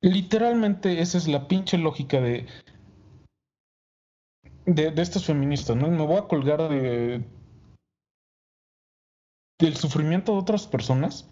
[0.00, 2.46] Literalmente esa es la pinche lógica de
[4.66, 5.88] de, de estas feministas, ¿no?
[5.88, 7.24] Me voy a colgar de
[9.58, 11.28] del sufrimiento de otras personas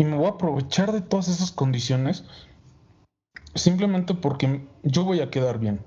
[0.00, 2.24] y me voy a aprovechar de todas esas condiciones
[3.54, 5.82] simplemente porque yo voy a quedar bien.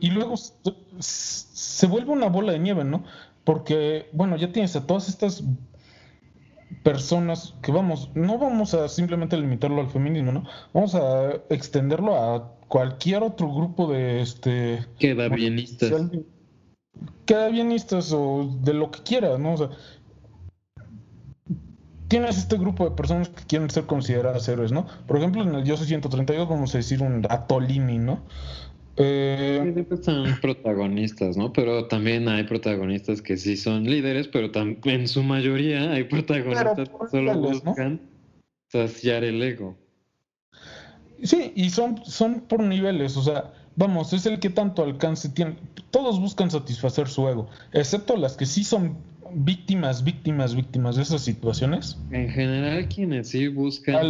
[0.00, 3.04] Y, luego se, vuelve una bola de nieve, ¿no?
[3.44, 5.44] Porque, bueno, ya tienes a todas estas
[6.82, 10.44] personas que vamos, no vamos a simplemente limitarlo al feminismo, ¿no?
[10.72, 16.10] Vamos a extenderlo a cualquier otro grupo de este queda bienistas.
[17.26, 19.54] Queda bienistas o de lo que quiera, ¿no?
[19.54, 19.70] O sea,
[22.08, 24.86] tienes este grupo de personas que quieren ser consideradas héroes, ¿no?
[25.06, 28.20] Por ejemplo, en el Yo 132 vamos a decir un Atolini, ¿no?
[28.96, 31.52] Eh, son protagonistas, ¿no?
[31.52, 34.50] Pero también hay protagonistas que sí son líderes, pero
[34.84, 38.00] en su mayoría hay protagonistas que solo buscan
[38.68, 39.76] saciar el ego.
[41.22, 45.56] Sí, y son, son por niveles, o sea, vamos, es el que tanto alcance tiene.
[45.90, 48.96] Todos buscan satisfacer su ego, excepto las que sí son
[49.34, 51.98] víctimas, víctimas, víctimas de esas situaciones?
[52.10, 54.06] En general, quienes sí buscan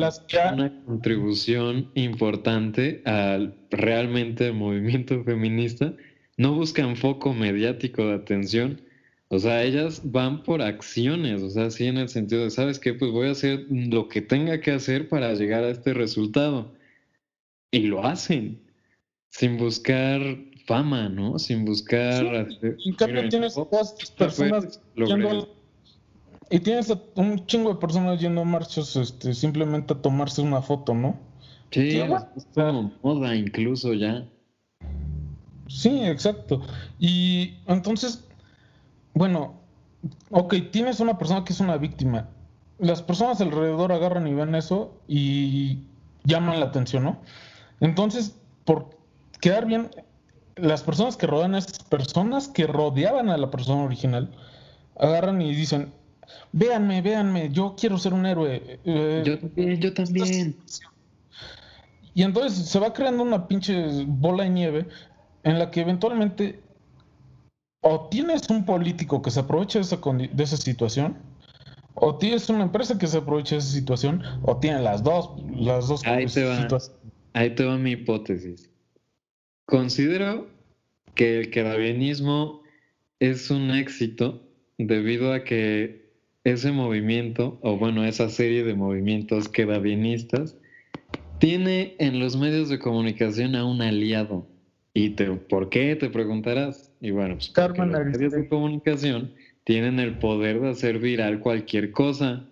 [0.53, 5.95] una contribución importante al realmente movimiento feminista,
[6.37, 8.81] no buscan foco mediático de atención.
[9.29, 12.95] O sea, ellas van por acciones, o sea, sí en el sentido de, ¿sabes qué?
[12.95, 16.75] Pues voy a hacer lo que tenga que hacer para llegar a este resultado.
[17.71, 18.61] Y lo hacen,
[19.31, 20.21] sin buscar
[20.65, 21.39] fama, ¿no?
[21.39, 22.25] Sin buscar...
[22.63, 24.81] en cambio tienes todas personas
[26.51, 30.95] y tienes un chingo de personas yendo a marchas este, simplemente a tomarse una foto,
[30.95, 31.19] ¿no?
[31.71, 34.25] Sí, es como moda incluso ya.
[35.67, 36.63] Sí, exacto.
[36.99, 38.25] Y entonces,
[39.15, 39.55] bueno,
[40.31, 42.29] ok, tienes una persona que es una víctima.
[42.79, 45.79] Las personas alrededor agarran y ven eso y
[46.25, 47.19] llaman la atención, ¿no?
[47.81, 48.91] Entonces, por
[49.41, 49.91] quedar bien,
[50.57, 54.31] las personas que rodean a estas personas que rodeaban a la persona original
[54.97, 55.93] agarran y dicen,
[56.53, 58.81] véanme, véanme, yo quiero ser un héroe.
[58.85, 60.57] Eh, yo también, yo también.
[62.15, 64.87] Y entonces se va creando una pinche bola de nieve
[65.43, 66.61] en la que eventualmente
[67.87, 71.19] o tienes un político que se aprovecha de esa, de esa situación,
[71.95, 75.89] o tienes una empresa que se aprovecha de esa situación, o tienen las dos, las
[75.89, 76.67] dos Ahí te va,
[77.35, 78.71] ahí te va mi hipótesis.
[79.67, 80.49] Considero
[81.15, 82.63] que el quedabienismo
[83.21, 84.43] es un éxito
[84.79, 86.05] debido a que
[86.45, 90.57] ese movimiento, o bueno, esa serie de movimientos quedabienistas,
[91.39, 94.47] tiene en los medios de comunicación a un aliado.
[94.93, 95.97] ¿Y te, por qué?
[95.97, 96.93] Te preguntarás.
[97.01, 99.33] Y bueno, pues los medios de comunicación
[99.65, 102.47] tienen el poder de hacer viral cualquier cosa.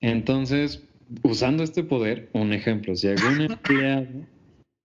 [0.00, 0.82] Entonces,
[1.22, 4.06] usando este poder, un ejemplo, si algún empleado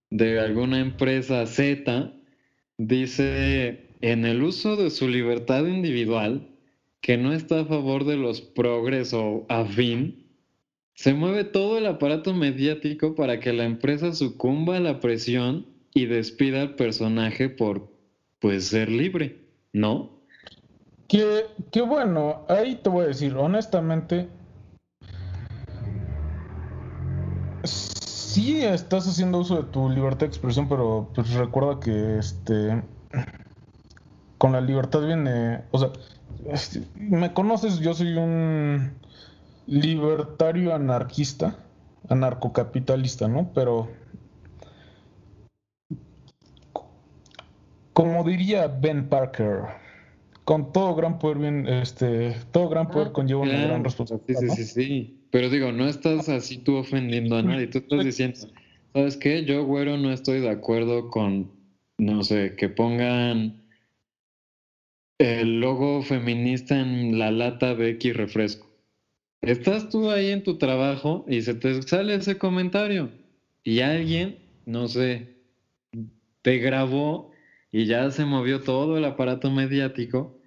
[0.09, 2.13] de alguna empresa Z
[2.77, 6.47] dice en el uso de su libertad individual
[7.01, 10.25] que no está a favor de los progres o afín,
[10.93, 16.05] se mueve todo el aparato mediático para que la empresa sucumba a la presión y
[16.05, 17.91] despida al personaje por
[18.39, 19.37] pues ser libre,
[19.73, 20.17] ¿no?
[21.07, 24.27] Que, que bueno, ahí te voy a decir, honestamente,
[28.37, 32.83] sí estás haciendo uso de tu libertad de expresión, pero pues recuerda que este
[34.37, 35.89] con la libertad viene, o sea,
[36.45, 38.91] este, me conoces, yo soy un
[39.65, 41.57] libertario anarquista,
[42.09, 43.49] anarcocapitalista, ¿no?
[43.55, 43.89] Pero
[47.93, 49.63] como diría Ben Parker,
[50.45, 54.41] con todo gran poder bien, este, todo gran poder ah, conlleva una gran responsabilidad.
[54.41, 55.16] Sí, sí, sí, sí.
[55.31, 58.39] Pero digo, no estás así tú ofendiendo a nadie, tú estás diciendo,
[58.93, 59.43] ¿sabes qué?
[59.43, 61.51] Yo, güero, no estoy de acuerdo con,
[61.97, 63.61] no sé, que pongan
[65.19, 68.67] el logo feminista en la lata de X refresco.
[69.41, 73.09] Estás tú ahí en tu trabajo y se te sale ese comentario
[73.63, 75.35] y alguien, no sé,
[76.41, 77.31] te grabó
[77.71, 80.39] y ya se movió todo el aparato mediático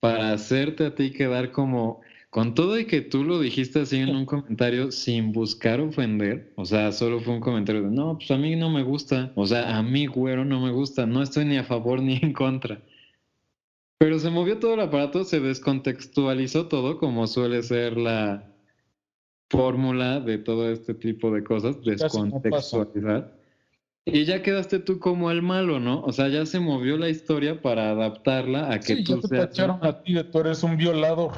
[0.00, 2.00] para hacerte a ti quedar como
[2.30, 6.64] con todo y que tú lo dijiste así en un comentario sin buscar ofender, o
[6.64, 9.76] sea, solo fue un comentario de, no, pues a mí no me gusta, o sea,
[9.76, 12.82] a mí güero no me gusta, no estoy ni a favor ni en contra.
[13.98, 18.44] Pero se movió todo el aparato, se descontextualizó todo, como suele ser la
[19.50, 23.36] fórmula de todo este tipo de cosas, descontextualizar.
[24.04, 26.02] Y ya quedaste tú como el malo, ¿no?
[26.02, 29.54] O sea, ya se movió la historia para adaptarla a que sí, tú ya te
[29.54, 29.70] seas...
[29.82, 31.32] a ti de tú eres un violador.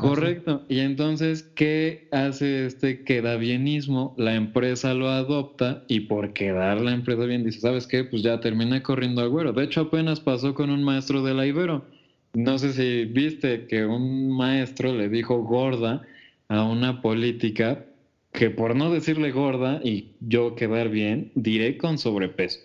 [0.00, 0.62] Correcto.
[0.68, 4.14] Y entonces, ¿qué hace este quedabienismo?
[4.16, 8.04] La empresa lo adopta y por quedar la empresa bien dice, ¿sabes qué?
[8.04, 9.52] Pues ya termina corriendo al güero.
[9.52, 11.84] De hecho, apenas pasó con un maestro de la Ibero.
[12.32, 16.00] No sé si viste que un maestro le dijo gorda
[16.48, 17.84] a una política
[18.32, 22.60] que por no decirle gorda y yo quedar bien, diré con sobrepeso.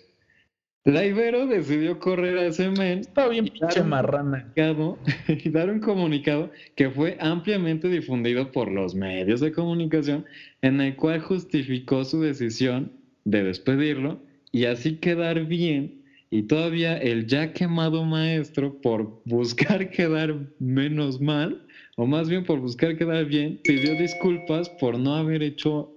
[0.86, 3.00] La Ibero decidió correr a ese men.
[3.00, 4.52] Está bien pinche marrana.
[5.28, 10.24] Y dar un comunicado que fue ampliamente difundido por los medios de comunicación,
[10.62, 12.92] en el cual justificó su decisión
[13.24, 14.20] de despedirlo
[14.52, 16.04] y así quedar bien.
[16.30, 21.66] Y todavía el ya quemado maestro, por buscar quedar menos mal,
[21.96, 25.92] o más bien por buscar quedar bien, pidió disculpas por no haber hecho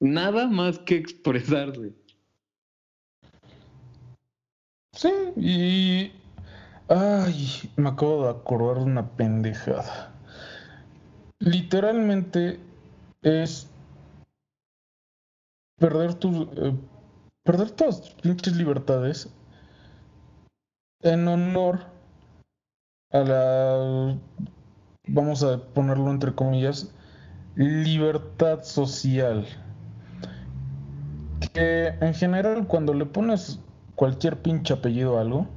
[0.00, 1.92] nada más que expresarse.
[4.96, 6.12] Sí, y.
[6.88, 10.10] Ay, me acabo de acordar de una pendejada.
[11.38, 12.58] Literalmente
[13.20, 13.68] es
[15.78, 16.48] perder tus.
[16.56, 16.74] Eh,
[17.44, 19.28] perder todas tus libertades
[21.02, 21.80] en honor
[23.12, 24.18] a la.
[25.08, 26.90] Vamos a ponerlo entre comillas.
[27.54, 29.46] Libertad social.
[31.52, 33.60] Que en general, cuando le pones
[33.96, 35.48] cualquier pinche apellido algo,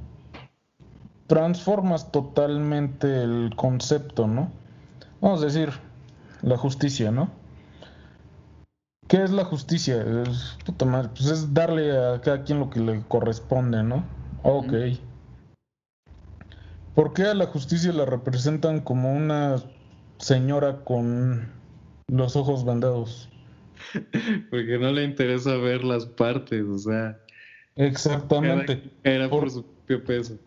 [1.28, 4.50] transformas totalmente el concepto, ¿no?
[5.20, 5.70] Vamos a decir,
[6.42, 7.30] la justicia, ¿no?
[9.06, 10.02] ¿Qué es la justicia?
[10.22, 14.04] Es, pues es darle a cada quien lo que le corresponde, ¿no?
[14.42, 14.72] Ok.
[16.94, 19.56] ¿Por qué a la justicia la representan como una
[20.18, 21.48] señora con
[22.08, 23.28] los ojos vendados?
[24.50, 27.18] Porque no le interesa ver las partes, o sea.
[27.80, 28.92] Exactamente.
[29.04, 30.38] Era, por, su propio peso.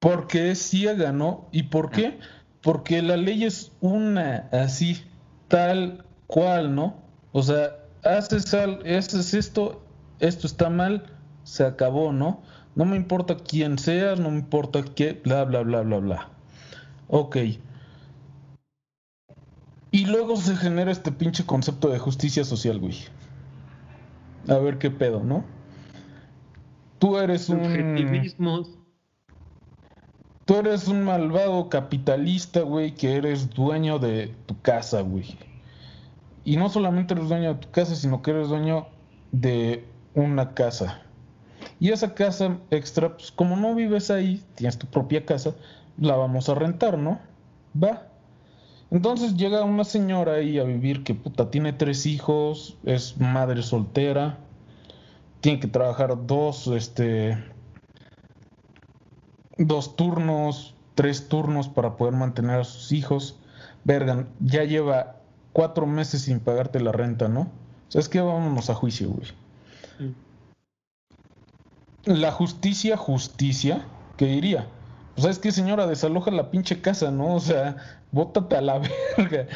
[0.00, 1.48] Porque es ciega, ¿no?
[1.50, 2.18] ¿Y por qué?
[2.60, 5.02] Porque la ley es una, así,
[5.48, 6.96] tal cual, ¿no?
[7.32, 9.82] O sea, haces, haces esto,
[10.20, 11.04] esto está mal,
[11.44, 12.42] se acabó, ¿no?
[12.74, 16.28] No me importa quién seas, no me importa qué, bla, bla, bla, bla, bla.
[17.08, 17.38] Ok.
[19.90, 22.98] Y luego se genera este pinche concepto de justicia social, güey.
[24.48, 25.44] A ver qué pedo, ¿no?
[26.98, 27.62] Tú eres un.
[30.44, 35.36] Tú eres un malvado capitalista, güey, que eres dueño de tu casa, güey.
[36.44, 38.86] Y no solamente eres dueño de tu casa, sino que eres dueño
[39.30, 39.84] de
[40.14, 41.02] una casa.
[41.80, 45.54] Y esa casa extra, pues como no vives ahí, tienes tu propia casa,
[45.98, 47.20] la vamos a rentar, ¿no?
[47.80, 48.06] Va.
[48.90, 54.38] Entonces llega una señora ahí a vivir que puta tiene tres hijos, es madre soltera,
[55.40, 57.38] tiene que trabajar dos, este,
[59.56, 63.38] dos turnos, tres turnos para poder mantener a sus hijos.
[63.84, 65.16] Vergan, ya lleva
[65.52, 67.42] cuatro meses sin pagarte la renta, ¿no?
[67.42, 70.14] O sea, es que vámonos a juicio, güey.
[72.04, 73.86] La justicia, justicia,
[74.16, 74.66] ¿qué diría?
[75.14, 77.34] Pues es que señora, desaloja la pinche casa, ¿no?
[77.34, 77.76] O sea,
[78.12, 78.80] bótate a la
[79.16, 79.46] verga.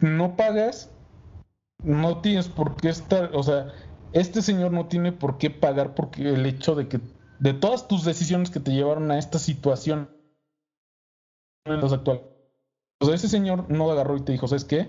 [0.00, 0.90] No pagas,
[1.82, 3.68] no tienes por qué estar, o sea,
[4.14, 7.00] este señor no tiene por qué pagar porque el hecho de que
[7.40, 10.08] de todas tus decisiones que te llevaron a esta situación.
[11.66, 14.88] O sea, ese señor no agarró y te dijo, ¿sabes qué?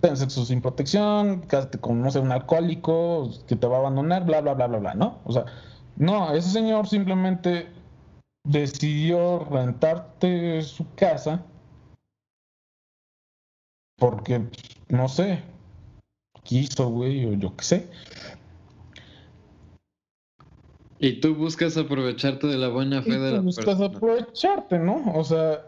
[0.00, 4.24] Ten sexo sin protección, cásate con, no sé, un alcohólico que te va a abandonar,
[4.24, 5.20] bla, bla, bla, bla, bla, ¿no?
[5.24, 5.46] O sea,
[5.96, 7.72] no, ese señor simplemente
[8.44, 11.44] decidió rentarte su casa
[13.96, 14.46] porque,
[14.88, 15.44] no sé,
[16.42, 17.90] quiso, güey, o yo qué sé.
[21.02, 25.02] Y tú buscas aprovecharte de la buena fe de la buscas aprovecharte, ¿no?
[25.14, 25.62] O sea,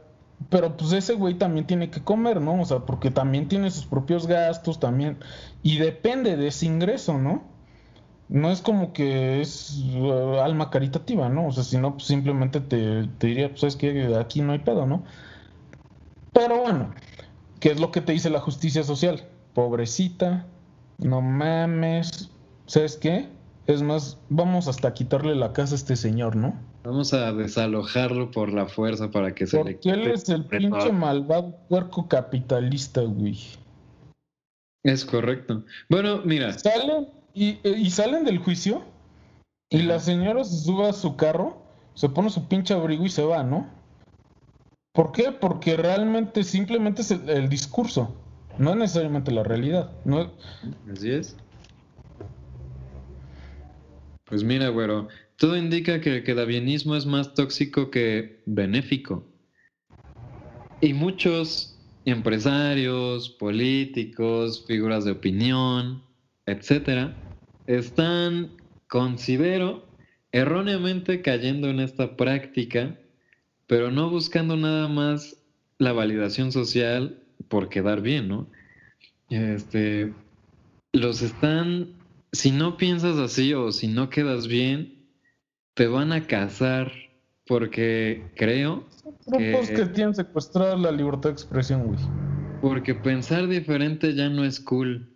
[0.51, 2.61] pero pues ese güey también tiene que comer, ¿no?
[2.61, 5.17] O sea, porque también tiene sus propios gastos también.
[5.63, 7.45] Y depende de ese ingreso, ¿no?
[8.29, 11.49] No es como que es uh, alma caritativa, ¿no?
[11.49, 14.59] O sea, si no, pues simplemente te, te diría, pues es que aquí no hay
[14.59, 15.03] pedo, ¿no?
[16.35, 16.93] Pero bueno,
[17.59, 19.29] ¿qué es lo que te dice la justicia social?
[19.55, 20.47] Pobrecita,
[20.99, 22.31] no mames,
[22.67, 23.29] ¿sabes qué?
[23.67, 26.59] Es más, vamos hasta quitarle la casa a este señor, ¿no?
[26.83, 30.91] Vamos a desalojarlo por la fuerza para que se Porque le él es el pinche
[30.91, 33.39] malvado puerco capitalista, güey.
[34.83, 35.65] Es correcto.
[35.89, 36.59] Bueno, mira.
[36.59, 38.83] Salen y, y salen del juicio
[39.73, 41.63] y la señora se sube a su carro,
[41.95, 43.67] se pone su pinche abrigo y se va, ¿no?
[44.93, 45.33] ¿Por qué?
[45.33, 48.15] Porque realmente simplemente es el, discurso,
[48.59, 49.91] no es necesariamente la realidad.
[50.05, 50.31] No...
[50.93, 51.37] Así es.
[54.33, 59.27] Pues mira, güero, todo indica que el quedabienismo es más tóxico que benéfico.
[60.81, 66.03] Y muchos empresarios, políticos, figuras de opinión,
[66.47, 67.15] etcétera,
[67.67, 68.53] están,
[68.89, 69.87] considero,
[70.33, 72.99] erróneamente cayendo en esta práctica,
[73.67, 75.37] pero no buscando nada más
[75.77, 78.49] la validación social por quedar bien, ¿no?
[79.29, 80.15] Este,
[80.95, 82.02] los están,
[82.33, 85.07] si no piensas así o si no quedas bien,
[85.75, 86.93] te van a casar
[87.47, 88.87] porque creo
[89.27, 91.99] Grupos que, que tienen secuestrada la libertad de expresión, güey.
[92.61, 95.09] Porque pensar diferente ya no es cool.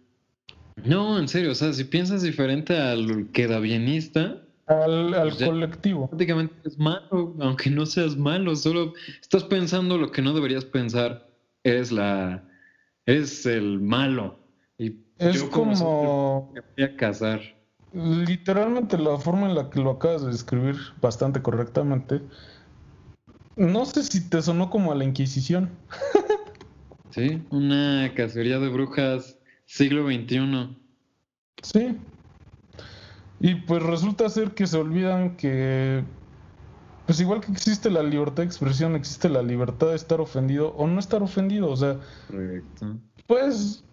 [0.85, 6.09] No, en serio, o sea, si piensas diferente al quedabienista, al, al pues colectivo.
[6.09, 11.29] Prácticamente es malo, aunque no seas malo, solo estás pensando lo que no deberías pensar.
[11.65, 12.45] Eres la.
[13.07, 14.39] Eres el malo.
[15.19, 16.51] Es como.
[16.55, 17.41] Me voy a casar.
[17.93, 22.21] Literalmente la forma en la que lo acabas de describir bastante correctamente.
[23.57, 25.71] No sé si te sonó como a la Inquisición.
[27.11, 30.77] sí, una cacería de brujas siglo XXI.
[31.63, 31.97] Sí.
[33.41, 36.05] Y pues resulta ser que se olvidan que,
[37.07, 40.87] pues igual que existe la libertad de expresión, existe la libertad de estar ofendido o
[40.87, 41.71] no estar ofendido.
[41.71, 41.99] O sea,
[43.27, 43.85] pues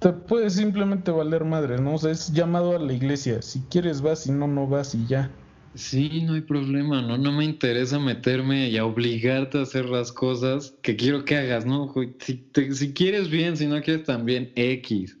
[0.00, 1.94] te puede simplemente valer madre, ¿no?
[1.94, 3.42] O sea, es llamado a la iglesia.
[3.42, 5.30] Si quieres vas, si no, no vas y ya.
[5.74, 7.18] Sí, no hay problema, ¿no?
[7.18, 11.66] No me interesa meterme y a obligarte a hacer las cosas que quiero que hagas,
[11.66, 11.92] ¿no?
[12.18, 15.16] Si, si quieres bien, si no quieres también, X.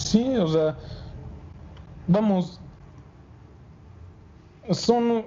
[0.00, 0.78] Sí, o sea,
[2.06, 2.60] vamos,
[4.70, 5.26] son,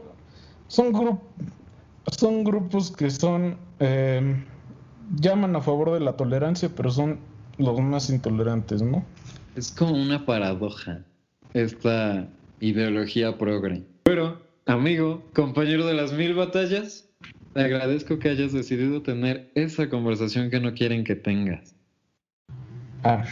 [0.68, 1.22] son,
[2.18, 4.44] son grupos que son, em,
[5.16, 9.06] llaman a favor de la tolerancia, pero son los más intolerantes, ¿no?
[9.56, 11.04] Es como una paradoja
[11.54, 12.28] esta
[12.60, 13.84] ideología progre.
[14.04, 17.10] Pero, amigo, compañero de las mil batallas,
[17.54, 21.74] te agradezco que hayas decidido tener esa conversación que no quieren que tengas.
[23.04, 23.24] Ah.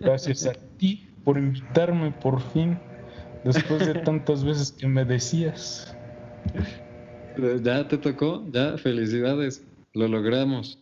[0.00, 2.78] Gracias a ti por invitarme por fin,
[3.44, 5.94] después de tantas veces que me decías.
[7.62, 10.78] Ya te tocó, ya, felicidades, lo logramos.